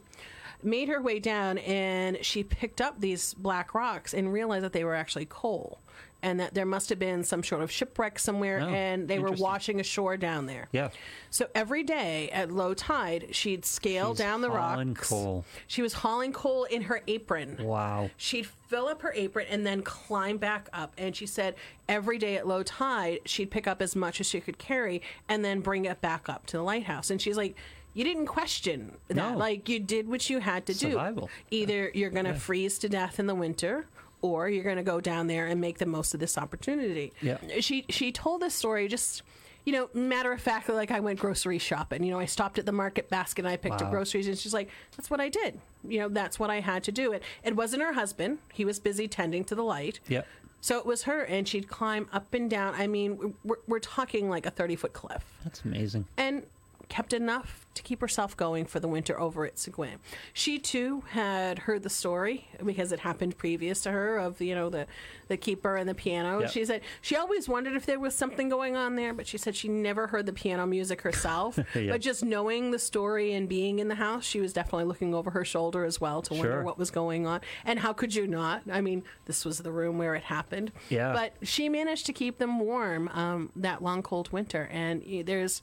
[0.64, 4.84] Made her way down, and she picked up these black rocks and realized that they
[4.84, 5.80] were actually coal,
[6.22, 9.32] and that there must have been some sort of shipwreck somewhere, Oh, and they were
[9.32, 10.68] washing ashore down there.
[10.72, 10.90] Yeah.
[11.30, 15.10] So every day at low tide, she'd scale She's down the hauling rocks.
[15.10, 15.46] coal.
[15.68, 17.58] She was hauling coal in her apron.
[17.62, 18.10] Wow.
[18.18, 20.94] She'd fill up her apron and then climb back up.
[20.98, 21.56] And she said
[21.88, 25.44] every day at low tide, she'd pick up as much as she could carry and
[25.46, 27.10] then bring it back up to the lighthouse.
[27.10, 27.56] And she's like,
[27.94, 29.16] you didn't question that.
[29.16, 29.36] No.
[29.38, 31.26] Like, you did what you had to Survival.
[31.50, 31.58] do.
[31.58, 33.88] Either you're going to freeze to death in the winter.
[34.22, 37.14] Or you're going to go down there and make the most of this opportunity.
[37.22, 37.38] Yeah.
[37.62, 39.22] She she told this story just,
[39.66, 42.04] you know, matter of factly, like I went grocery shopping.
[42.04, 44.54] You know, I stopped at the market basket and I picked up groceries, and she's
[44.54, 45.60] like, "That's what I did.
[45.88, 48.80] You know, that's what I had to do." It it wasn't her husband; he was
[48.80, 50.00] busy tending to the light.
[50.10, 50.28] Yep.
[50.62, 52.74] So it was her, and she'd climb up and down.
[52.76, 56.06] I mean, we're, we're talking like a thirty foot cliff, That's amazing.
[56.18, 56.44] and
[56.90, 60.00] kept enough to keep herself going for the winter over at Seguin.
[60.34, 64.70] She too had heard the story because it happened previous to her of you know
[64.70, 64.86] the
[65.30, 66.42] the keeper and the piano.
[66.42, 66.50] Yep.
[66.50, 69.56] She said she always wondered if there was something going on there, but she said
[69.56, 71.58] she never heard the piano music herself.
[71.80, 71.92] Yep.
[71.92, 75.30] But just knowing the story and being in the house, she was definitely looking over
[75.30, 77.42] her shoulder as well to wonder what was going on.
[77.64, 78.64] And how could you not?
[78.70, 80.72] I mean, this was the room where it happened.
[80.90, 81.14] Yeah.
[81.14, 84.68] But she managed to keep them warm um, that long, cold winter.
[84.72, 85.62] And there's,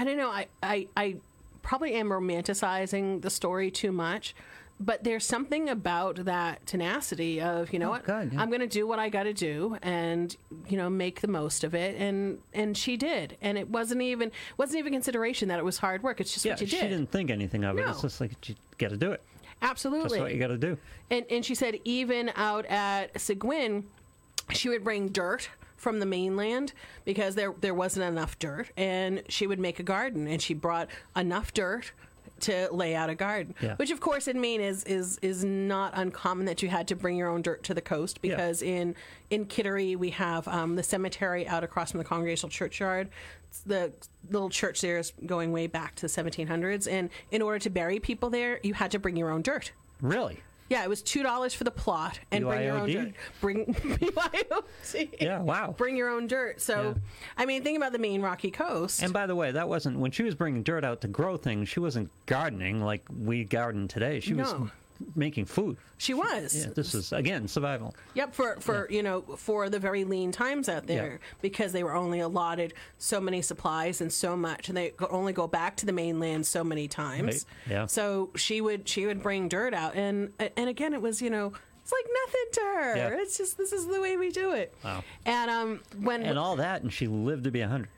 [0.00, 1.16] I don't know, I, I, I
[1.60, 4.34] probably am romanticizing the story too much.
[4.82, 8.40] But there's something about that tenacity of you know oh, what God, yeah.
[8.40, 10.34] I'm going to do what I got to do and
[10.70, 14.32] you know make the most of it and and she did and it wasn't even
[14.56, 16.80] wasn't even consideration that it was hard work it's just Yeah, what you she did
[16.80, 17.86] she didn't think anything of it.
[17.86, 19.22] It's just like you got to do it.
[19.60, 20.78] Absolutely that's what you got to do.
[21.10, 23.84] and, and she said even out at Seguin,
[24.54, 25.50] she would bring dirt
[25.80, 26.72] from the mainland
[27.04, 30.88] because there there wasn't enough dirt, and she would make a garden, and she brought
[31.16, 31.92] enough dirt
[32.40, 33.54] to lay out a garden.
[33.60, 33.76] Yeah.
[33.76, 37.16] Which, of course, in Maine is is is not uncommon that you had to bring
[37.16, 38.94] your own dirt to the coast because in
[39.30, 43.08] in Kittery we have um, the cemetery out across from the Congregational Churchyard.
[43.48, 43.92] It's The
[44.30, 47.98] little church there is going way back to the 1700s, and in order to bury
[47.98, 49.72] people there, you had to bring your own dirt.
[50.00, 50.40] Really?
[50.70, 53.12] Yeah, it was two dollars for the plot and bring your own dirt.
[53.40, 55.20] Bring BYOD.
[55.20, 55.74] Yeah, wow.
[55.76, 56.60] Bring your own dirt.
[56.60, 57.02] So, Yeah.
[57.36, 59.02] I mean, think about the Maine Rocky Coast.
[59.02, 61.68] And by the way, that wasn't when she was bringing dirt out to grow things.
[61.68, 64.20] She wasn't gardening like we garden today.
[64.20, 64.70] She was No.
[65.14, 65.76] Making food.
[65.98, 66.54] she was.
[66.54, 67.94] Yeah, this is again survival.
[68.14, 71.26] Yep, for for you know for the very lean times out there Yeah.
[71.40, 75.32] because they were only allotted so many supplies and so much, and they could only
[75.32, 77.46] go back to the mainland so many times.
[77.66, 77.86] Right, yeah.
[77.86, 81.52] So she would she would bring dirt out, and and again it was you know.
[81.82, 82.96] It's like nothing to her.
[82.96, 83.20] Yeah.
[83.22, 84.72] It's just this is the way we do it.
[84.84, 85.02] Wow.
[85.26, 87.88] And um, when And all that, and she lived to be hundred.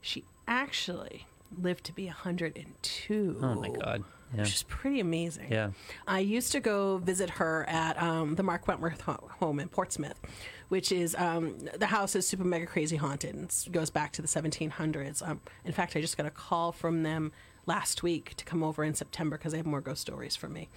[0.00, 1.26] she actually
[1.62, 3.38] lived to be 102.
[3.42, 4.04] Oh my God!
[4.34, 5.48] Yeah, Which is pretty amazing.
[5.50, 5.70] yeah.
[6.06, 10.20] I used to go visit her at um, the Mark Wentworth ho- home in Portsmouth,
[10.68, 14.22] which is um, the house is super mega crazy haunted and it goes back to
[14.22, 15.26] the 1700s.
[15.28, 17.32] Um, in fact, I just got a call from them
[17.66, 20.68] last week to come over in September because they have more ghost stories for me.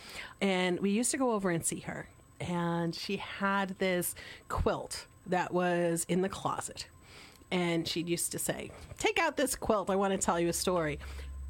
[0.42, 2.10] And we used to go over and see her,
[2.42, 4.16] and she had this
[4.50, 6.88] quilt that was in the closet.
[7.52, 9.92] And she used to say, Take out this quilt.
[9.92, 10.98] I want to tell you a story.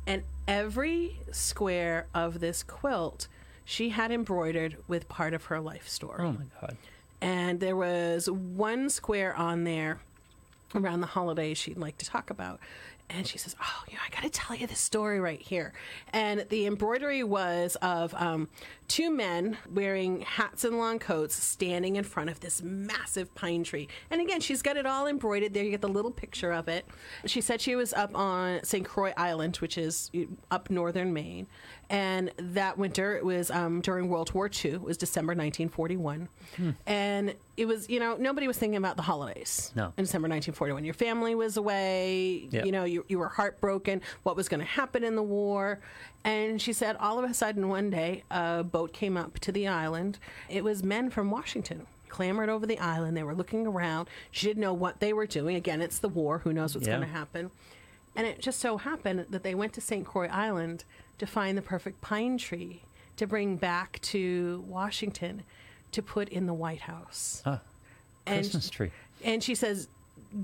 [0.06, 3.28] And every square of this quilt
[3.66, 6.22] she had embroidered with part of her life story.
[6.22, 6.78] Oh my God!
[7.22, 10.02] And there was one square on there
[10.76, 12.60] around the holidays she'd like to talk about.
[13.10, 15.74] And she says, Oh, you know, I got to tell you this story right here.
[16.12, 18.50] And the embroidery was of um,
[18.88, 23.88] two men wearing hats and long coats standing in front of this massive pine tree.
[24.10, 25.64] And again, she's got it all embroidered there.
[25.64, 26.86] You get the little picture of it.
[27.26, 28.86] She said she was up on St.
[28.86, 30.10] Croix Island, which is
[30.50, 31.48] up northern Maine.
[31.94, 34.72] And that winter, it was um, during World War II.
[34.72, 36.28] It was December 1941.
[36.88, 39.94] And it was, you know, nobody was thinking about the holidays No.
[39.96, 40.84] in December 1941.
[40.86, 42.48] Your family was away.
[42.50, 42.64] Yeah.
[42.66, 44.02] You know, you, you were heartbroken.
[44.24, 45.82] What was going to happen in the war?
[46.24, 49.68] And she said, all of a sudden, one day, a boat came up to the
[49.68, 50.18] island.
[50.50, 51.86] It was men from Washington.
[52.10, 53.16] Clambered over the island.
[53.16, 54.08] They were looking around.
[54.32, 55.56] She didn't know what they were doing.
[55.56, 56.40] Again, it's the war.
[56.40, 56.96] Who knows what's Yeah.
[56.98, 57.52] going to happen?
[58.16, 60.06] And it just so happened that they went to St.
[60.06, 60.86] Croix Island
[61.20, 62.82] to find the perfect pine tree
[63.18, 65.44] to bring back to Washington
[65.92, 67.42] to put in the White House.
[67.46, 67.62] Ah,
[68.26, 68.92] And- Christmas tree.
[69.24, 69.88] And she says,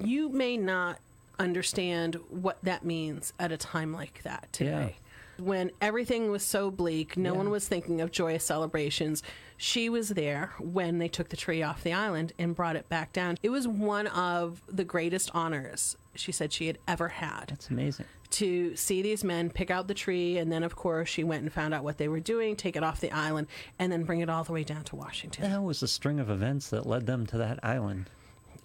[0.03, 0.99] You may not
[1.39, 4.95] understand what that means at a time like that today.
[5.39, 7.37] When everything was so bleak, no Yeah.
[7.37, 9.23] one was thinking of joyous celebrations.
[9.57, 13.11] She was there when they took the tree off the island and brought it back
[13.13, 13.37] down.
[13.43, 18.05] It was one of the greatest honors she said she had ever had That's amazing.
[18.31, 20.37] to see these men pick out the tree.
[20.37, 22.83] And then, of course, she went and found out what they were doing, take it
[22.83, 23.47] off the island,
[23.79, 25.49] and then bring it all the way down to Washington.
[25.49, 28.09] That was a string of events that led them to that island.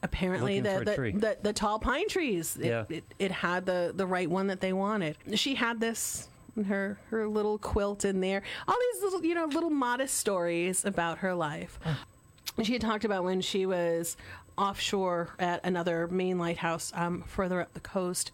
[0.03, 2.85] apparently the the, the the tall pine trees it, Yeah.
[2.91, 6.98] it, it had the the right one that they wanted she had this in her
[7.11, 11.34] her little quilt in there all these little you know little modest stories about her
[11.34, 11.78] life
[12.62, 14.16] she had talked about when she was
[14.57, 18.30] offshore at another Maine lighthouse um, further up the coast.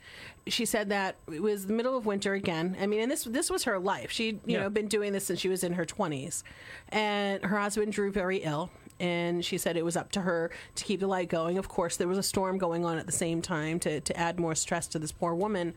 [0.47, 2.77] She said that it was the middle of winter again.
[2.79, 4.11] I mean, and this this was her life.
[4.11, 4.63] She'd you Yeah.
[4.65, 6.45] know been doing this since she was in her twenties,
[6.91, 8.69] and her husband drew very ill.
[9.01, 11.59] And she said it was up to her to keep the light going.
[11.59, 14.39] Of course, there was a storm going on at the same time to, to add
[14.39, 15.75] more stress to this poor woman.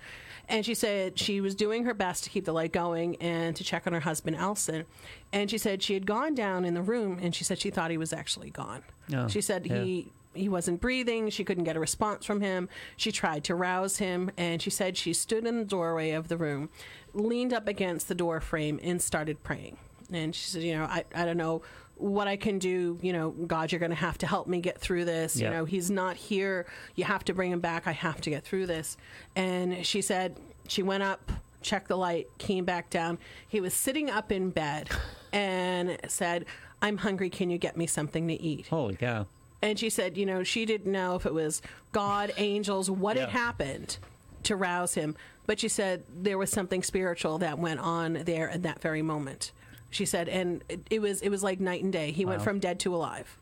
[0.50, 3.64] And she said she was doing her best to keep the light going and to
[3.64, 4.86] check on her husband, Elson.
[5.32, 7.92] And she said she had gone down in the room and she said she thought
[7.92, 8.84] he was actually gone.
[9.14, 9.82] Oh, she said yeah.
[9.82, 11.30] he he wasn't breathing.
[11.30, 12.70] She couldn't get a response from him.
[12.98, 16.38] She tried to rouse him, and she said she stood in the doorway of the
[16.38, 16.70] room,
[17.14, 19.78] leaned up against the door frame, and started praying.
[20.12, 21.62] And she said, You know, I, I don't know
[22.04, 23.00] what I can do.
[23.02, 25.38] You know, God, you're going to have to help me get through this.
[25.38, 25.48] Yeah.
[25.48, 26.66] You know, he's not here.
[26.96, 27.88] You have to bring him back.
[27.88, 28.98] I have to get through this.
[29.36, 30.38] And she said,
[30.68, 31.32] She went up,
[31.62, 33.18] checked the light, came back down.
[33.48, 34.90] He was sitting up in bed
[35.34, 36.46] and said,
[36.82, 37.30] I'm hungry.
[37.30, 38.68] Can you get me something to eat?
[38.68, 39.26] Holy cow!
[39.62, 41.62] And she said, you know, she didn't know if it was
[41.94, 43.98] God, angels, what had happened
[44.44, 45.16] to rouse him.
[45.46, 49.54] But she said there was something spiritual that went on there at that very moment.
[49.94, 52.12] She said, and it, it was it was like night and day.
[52.12, 53.38] He went from dead to alive.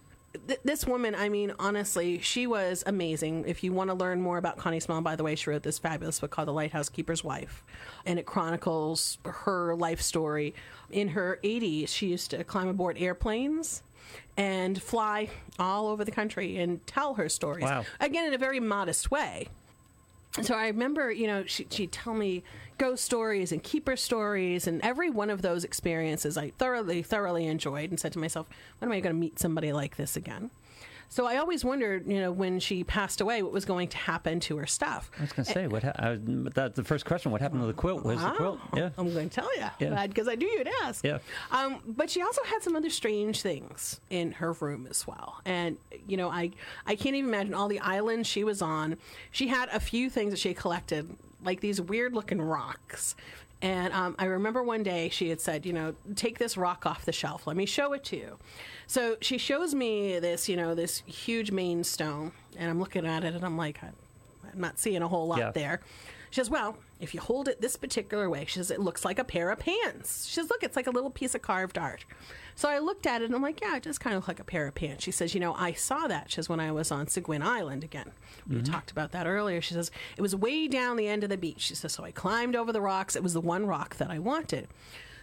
[0.47, 3.45] Th- this woman, I mean, honestly, she was amazing.
[3.47, 5.79] If you want to learn more about Connie Small, by the way, she wrote this
[5.79, 7.63] fabulous book called The Lighthouse Keeper's Wife,
[8.05, 10.53] and it chronicles her life story.
[10.89, 13.81] In her 80s, she used to climb aboard airplanes
[14.37, 17.63] and fly all over the country and tell her stories.
[17.63, 17.85] Wow.
[17.99, 19.47] Again, in a very modest way.
[20.41, 22.43] So I remember, you know, she, she'd tell me
[22.81, 27.91] ghost stories and keeper stories, and every one of those experiences I thoroughly, thoroughly enjoyed
[27.91, 28.47] and said to myself,
[28.79, 30.49] when am I going to meet somebody like this again?
[31.09, 34.39] So I always wondered, you know, when she passed away, what was going to happen
[34.47, 35.11] to her stuff.
[35.19, 35.83] I was going to say what?
[35.83, 36.17] Ha- I,
[36.55, 37.33] that the first question.
[37.33, 38.05] What happened to the quilt?
[38.05, 38.59] Where's the quilt?
[38.73, 38.91] Yeah.
[38.97, 40.07] I'm going to tell you Yeah.
[40.07, 41.03] because I knew you'd ask.
[41.03, 41.17] Yeah.
[41.51, 45.75] Um, but she also had some other strange things in her room as well, and
[46.07, 46.51] you know, I
[46.87, 48.95] I can't even imagine all the islands she was on.
[49.31, 51.13] She had a few things that she collected,
[51.43, 53.15] like these weird looking rocks.
[53.63, 57.05] And um, I remember one day she had said, you know, take this rock off
[57.05, 57.45] the shelf.
[57.45, 58.37] Let me show it to you.
[58.87, 63.23] So she shows me this, you know, this huge Maine stone, and I'm looking at
[63.23, 63.93] it, and I'm like, I'm
[64.59, 65.51] not seeing a whole lot Yeah.
[65.51, 65.81] there.
[66.31, 69.17] She says, Well, if you hold it this particular way, she says, it looks like
[69.17, 70.27] a pair of pants.
[70.27, 72.05] She says, Look, it's like a little piece of carved art.
[72.55, 74.39] So I looked at it and I'm like, Yeah, it does kind of look like
[74.39, 75.03] a pair of pants.
[75.03, 76.29] She says, You know, I saw that.
[76.29, 78.11] She says, When I was on Seguin Island again.
[78.47, 78.71] We mm-hmm.
[78.71, 79.61] talked about that earlier.
[79.61, 81.61] She says, It was way down the end of the beach.
[81.61, 83.15] She says, So I climbed over the rocks.
[83.15, 84.67] It was the one rock that I wanted.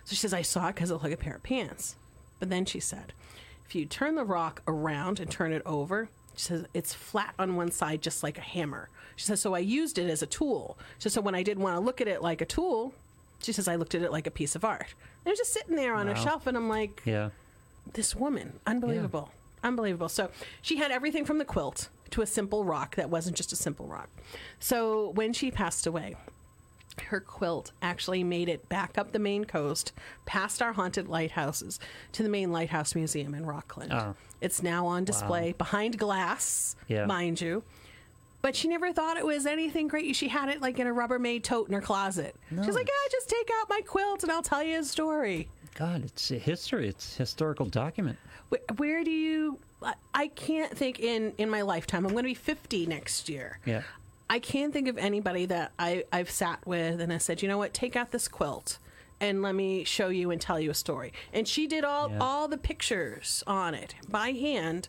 [0.04, 1.94] So she says, I saw it because it looked like a pair of pants.
[2.40, 3.12] But then she said,
[3.66, 6.08] If you turn the rock around and turn it over,
[6.38, 8.88] she says it's flat on one side, just like a hammer.
[9.16, 10.78] She says, so I used it as a tool.
[10.98, 12.94] She says, so when I didn't want to look at it like a tool,
[13.42, 14.94] she says, I looked at it like a piece of art.
[15.24, 17.30] And it was just sitting there on a shelf, and I'm like, Yeah.
[17.94, 19.30] this woman, unbelievable.
[19.64, 20.08] Unbelievable.
[20.08, 20.30] So
[20.62, 23.86] she had everything from the quilt to a simple rock that wasn't just a simple
[23.86, 24.08] rock.
[24.60, 26.14] So when she passed away,
[27.02, 29.92] her quilt actually made it back up the Maine coast,
[30.26, 31.78] past our haunted lighthouses,
[32.12, 33.92] to the Maine lighthouse museum in Rockland.
[33.92, 34.14] Oh.
[34.40, 37.06] It's now on display behind glass, Yeah.
[37.06, 37.62] mind you.
[38.40, 40.14] But she never thought it was anything great.
[40.14, 42.36] She had it like in a Rubbermaid tote in her closet.
[42.50, 45.48] She's like, yeah, just take out my quilt and I'll tell you a story.
[45.74, 46.88] God, it's a history.
[46.88, 48.16] It's a historical document.
[48.48, 49.58] Where, where do you?
[49.82, 52.04] I- I can't think in in my lifetime.
[52.06, 53.58] I'm going to be 50 next year.
[53.64, 53.82] Yeah.
[54.30, 57.58] I can't think of anybody that I I've sat with and I said, you know
[57.58, 58.78] what, take out this quilt
[59.20, 61.12] and let me show you and tell you a story.
[61.32, 62.18] And she did all Yeah.
[62.20, 64.88] all the pictures on it by hand,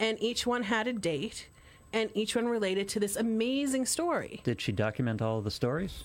[0.00, 1.48] and each one had a date,
[1.92, 4.40] and each one related to this amazing story.
[4.44, 6.04] Did she document all of the stories?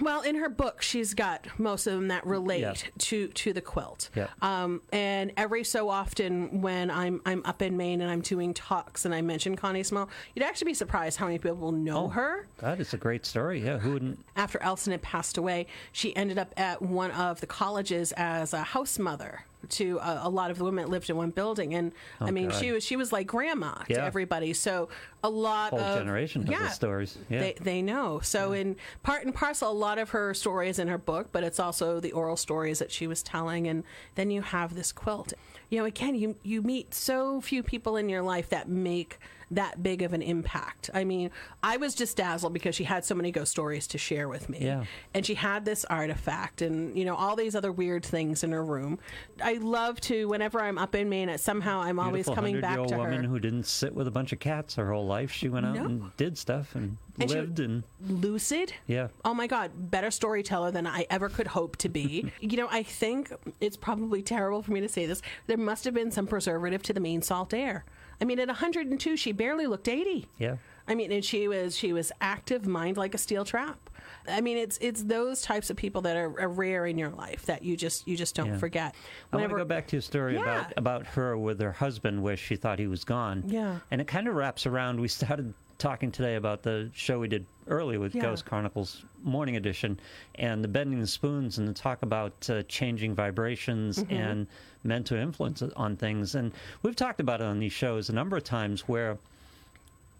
[0.00, 2.74] Well, in her book, she's got most of them that relate Yeah.
[2.98, 4.10] to to the quilt.
[4.14, 4.28] Yeah.
[4.40, 9.04] Um, and every so often, when I'm I'm up in Maine and I'm doing talks
[9.04, 12.46] and I mention Connie Small, you'd actually be surprised how many people will know her.
[12.58, 13.60] God, it's a great story.
[13.64, 14.24] Yeah, who wouldn't?
[14.36, 18.62] After Elson had passed away, she ended up at one of the colleges as a
[18.62, 21.74] house mother to a, a lot of the women that lived in one building.
[21.74, 22.58] And oh, I mean, Oh, God.
[22.60, 24.52] she was she was like grandma to everybody.
[24.52, 24.88] So
[25.24, 27.16] a lot Whole of generation yeah, stories.
[27.28, 27.40] Yeah.
[27.40, 28.18] they, they know.
[28.20, 31.60] So, in part and parcel, a lot of her stories in her book, but it's
[31.60, 33.68] also the oral stories that she was telling.
[33.68, 33.84] And
[34.16, 35.32] then you have this quilt.
[35.70, 39.18] You know, again, you you meet so few people in your life that make
[39.52, 40.90] that big of an impact.
[40.94, 41.30] I mean,
[41.62, 44.58] I was just dazzled because she had so many ghost stories to share with me.
[44.62, 44.84] Yeah.
[45.14, 48.64] And she had this artifact and, you know, all these other weird things in her
[48.64, 48.98] room.
[49.42, 53.24] I love to, whenever I'm up in Maine, somehow I'm always coming back to woman
[53.24, 53.28] her.
[53.30, 55.30] who didn't sit with a bunch of cats her whole life.
[55.32, 55.84] She went out No.
[55.84, 58.72] and did stuff and, And lived and lucid.
[58.86, 59.08] yeah.
[59.24, 62.32] Oh my God, better storyteller than I ever could hope to be.
[62.40, 65.20] you know, I think it's probably terrible for me to say this.
[65.46, 67.84] There must have been some preservative to the Maine salt air.
[68.22, 70.28] I mean, at 102, she barely looked 80.
[70.38, 70.56] Yeah.
[70.86, 73.90] I mean, and she was she was active, mind like a steel trap.
[74.28, 77.46] I mean, it's it's those types of people that are, are rare in your life
[77.46, 78.58] that you just you just don't Yeah.
[78.58, 78.94] forget.
[79.32, 80.40] I want to go back to your story Yeah.
[80.42, 83.42] about about her with her husband, where she thought he was gone.
[83.46, 83.78] Yeah.
[83.90, 85.00] and it kind of wraps around.
[85.00, 88.22] We started talking today about the show we did early with Yeah.
[88.22, 89.98] Ghost Chronicles Morning Edition,
[90.36, 94.12] and the bending the spoons and the talk about uh, changing vibrations Mm-hmm.
[94.14, 94.46] and
[94.84, 96.34] mental influence on things.
[96.34, 96.52] And
[96.82, 99.16] we've talked about it on these shows a number of times where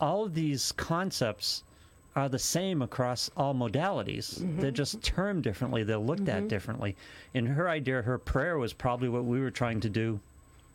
[0.01, 1.63] all of these concepts
[2.15, 4.37] are the same across all modalities.
[4.61, 5.83] They're just termed differently.
[5.83, 6.95] They're looked at differently.
[7.35, 10.21] In her idea, her prayer was probably what we were trying to do.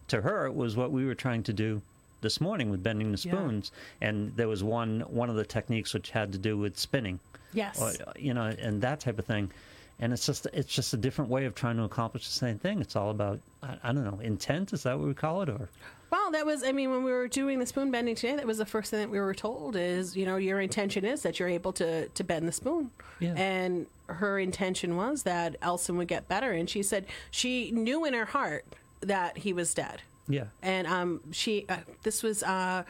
[0.07, 1.81] To her, it was what we were trying to do
[2.21, 3.31] this morning with bending the Yeah.
[3.33, 3.71] spoons.
[4.01, 7.19] And there was one one of the techniques which had to do with spinning,
[7.53, 7.81] Yes.
[7.81, 9.51] or, you know, and that type of thing.
[9.99, 12.81] And it's just it's just a different way of trying to accomplish the same thing.
[12.81, 14.73] It's all about I, I don't know intent.
[14.73, 15.49] Is that what we call it?
[15.49, 15.69] Or
[16.09, 18.59] Well, that was, I mean, when we were doing the spoon bending today, that was
[18.59, 21.49] the first thing that we were told is, you know, your intention is that you're
[21.49, 22.91] able to, to bend the spoon.
[23.19, 23.33] Yeah.
[23.35, 26.51] And her intention was that Elson would get better.
[26.53, 28.63] And she said she knew in her heart
[29.01, 30.01] that he was dead.
[30.27, 32.83] Yeah, And um, she, uh, this was, uh,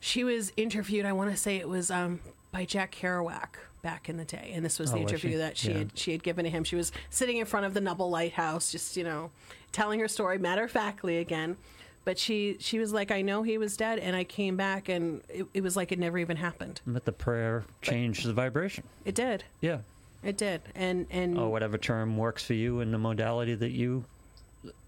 [0.00, 2.20] she was interviewed, I want to say it was um,
[2.52, 4.52] by Jack Kerouac back in the day.
[4.54, 5.36] And this was the Oh, was interview she?
[5.36, 5.78] that she Yeah.
[5.78, 6.64] had she had given to him.
[6.64, 9.30] She was sitting in front of the Nubble Lighthouse, just you know,
[9.72, 11.56] telling her story matter of factly again.
[12.04, 15.20] But she she was like, I know he was dead, and I came back, and
[15.28, 16.80] it, it was like it never even happened.
[16.86, 18.84] but the prayer changed the vibration.
[19.04, 19.78] It did, Yeah.
[20.22, 24.04] it did, and and or whatever term works for you in the modality that you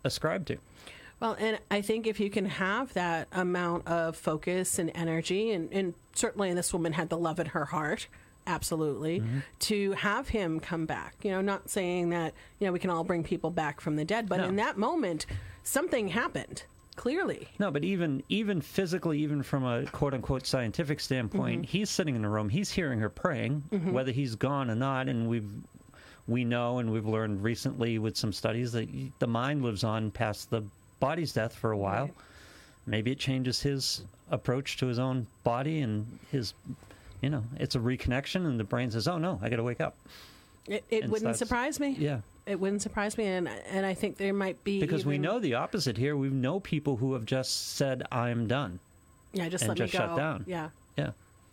[0.04, 0.56] ascribe to.
[1.22, 5.72] Well, and I think if you can have that amount of focus and energy, and,
[5.72, 8.08] and certainly this woman had the love in her heart,
[8.44, 9.38] absolutely, Mm-hmm.
[9.60, 11.14] to have him come back.
[11.22, 14.04] You know, not saying that, you know, we can all bring people back from the
[14.04, 14.46] dead, but No.
[14.48, 15.26] in that moment,
[15.62, 16.64] something happened,
[16.96, 17.46] clearly.
[17.60, 22.22] No, but even even physically, even from a quote unquote scientific standpoint, he's sitting in
[22.22, 22.48] the room.
[22.48, 23.62] He's hearing her praying,
[23.92, 25.08] whether he's gone or not.
[25.08, 25.48] And we've
[26.26, 28.88] we know and we've learned recently with some studies that
[29.20, 30.64] the mind lives on past the
[31.02, 32.04] body's death for a while.
[32.04, 32.14] Right.
[32.86, 36.54] Maybe it changes his approach to his own body and his.
[37.20, 39.80] You know, it's a reconnection, and the brain says, "Oh no, I got to wake
[39.80, 39.96] up."
[40.66, 41.96] It, it And wouldn't surprise me.
[41.98, 43.26] Yeah, It wouldn't surprise me.
[43.26, 44.80] And, and I think there might be.
[44.80, 46.16] because we know the opposite here.
[46.16, 48.78] We know people who have just said, "I'm done."
[49.32, 50.06] Yeah, just let just me go.
[50.06, 50.44] shut down.
[50.46, 50.70] Yeah.
[50.96, 51.10] Yeah.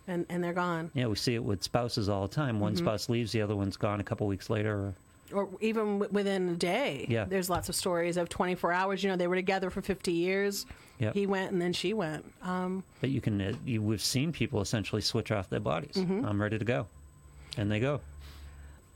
[0.08, 0.92] And, and they're gone.
[0.94, 2.60] Yeah, we see it with spouses all the time.
[2.60, 2.86] One mm-hmm.
[2.86, 4.74] spouse leaves, the other one's gone a couple weeks later.
[4.76, 4.94] Or,
[5.34, 7.06] or even w- within a day.
[7.10, 7.26] Yeah.
[7.26, 9.04] There's lots of stories of 24 hours.
[9.04, 10.66] You know, they were together for 50 years.
[11.00, 11.14] Yep.
[11.14, 12.26] He went and then she went.
[12.42, 15.96] Um, but you can, uh, you, we've seen people essentially switch off their bodies.
[15.96, 16.88] I'm ready to go,
[17.58, 18.02] and they go.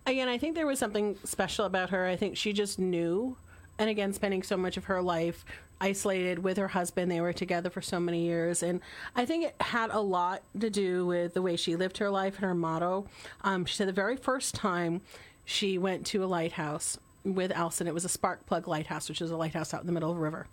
[0.06, 2.06] again, I think there was something special about her.
[2.06, 3.38] I think she just knew.
[3.80, 5.46] And again, spending so much of her life
[5.82, 8.64] isolated with her husband, they were together for so many years.
[8.64, 8.82] And
[9.16, 12.36] I think it had a lot to do with the way she lived her life
[12.36, 13.08] and her motto.
[13.44, 15.02] Um, she said the very first time
[15.46, 19.32] she went to a lighthouse with Elson, it was a spark plug lighthouse, which is
[19.32, 20.48] a lighthouse out in the middle of a river.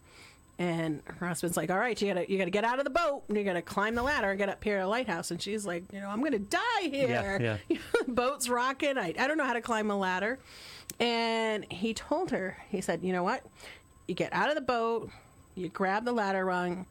[0.58, 3.22] And her husband's like, "All right, you gotta you gotta get out of the boat
[3.28, 5.64] and you gotta climb the ladder and get up here to the lighthouse." And she's
[5.64, 7.38] like, "You know, I'm gonna die here.
[7.40, 7.78] yeah.
[8.06, 8.98] the boat's rocking.
[8.98, 10.38] I I don't know how to climb a ladder."
[10.98, 13.42] And he told her, he said, "You know what?
[14.06, 15.10] You get out of the boat,
[15.54, 16.84] you grab the ladder rung,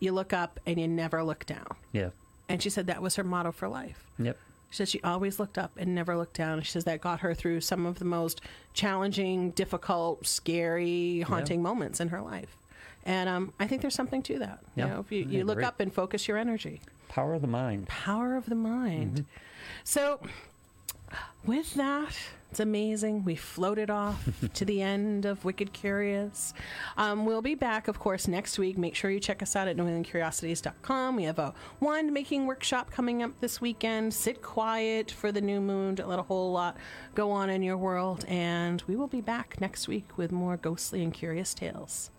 [0.00, 2.10] you look up, and you never look down." Yeah.
[2.48, 4.04] And she said that was her motto for life.
[4.18, 4.36] Yep.
[4.72, 6.62] She says she always looked up and never looked down.
[6.62, 8.40] She says that got her through some of the most
[8.72, 12.56] challenging, difficult, scary, haunting moments in her life.
[13.04, 14.60] And um, I think there's something to that.
[14.74, 16.80] Yeah, You know, if you, you look up and focus your energy.
[17.08, 17.86] Power of the mind.
[17.88, 19.26] Power of the mind.
[19.84, 20.20] So,
[21.44, 22.16] with that,
[22.52, 23.24] it's amazing.
[23.24, 26.52] We floated off to the end of Wicked Curious.
[26.98, 28.76] Um, we'll be back, of course, next week.
[28.76, 31.16] Make sure you check us out at NewEnglandCuriosities.com.
[31.16, 34.12] We have a wand making workshop coming up this weekend.
[34.12, 35.94] Sit quiet for the new moon.
[35.94, 36.76] Don't let a whole lot
[37.14, 38.26] go on in your world.
[38.28, 42.10] And we will be back next week with more ghostly and curious tales.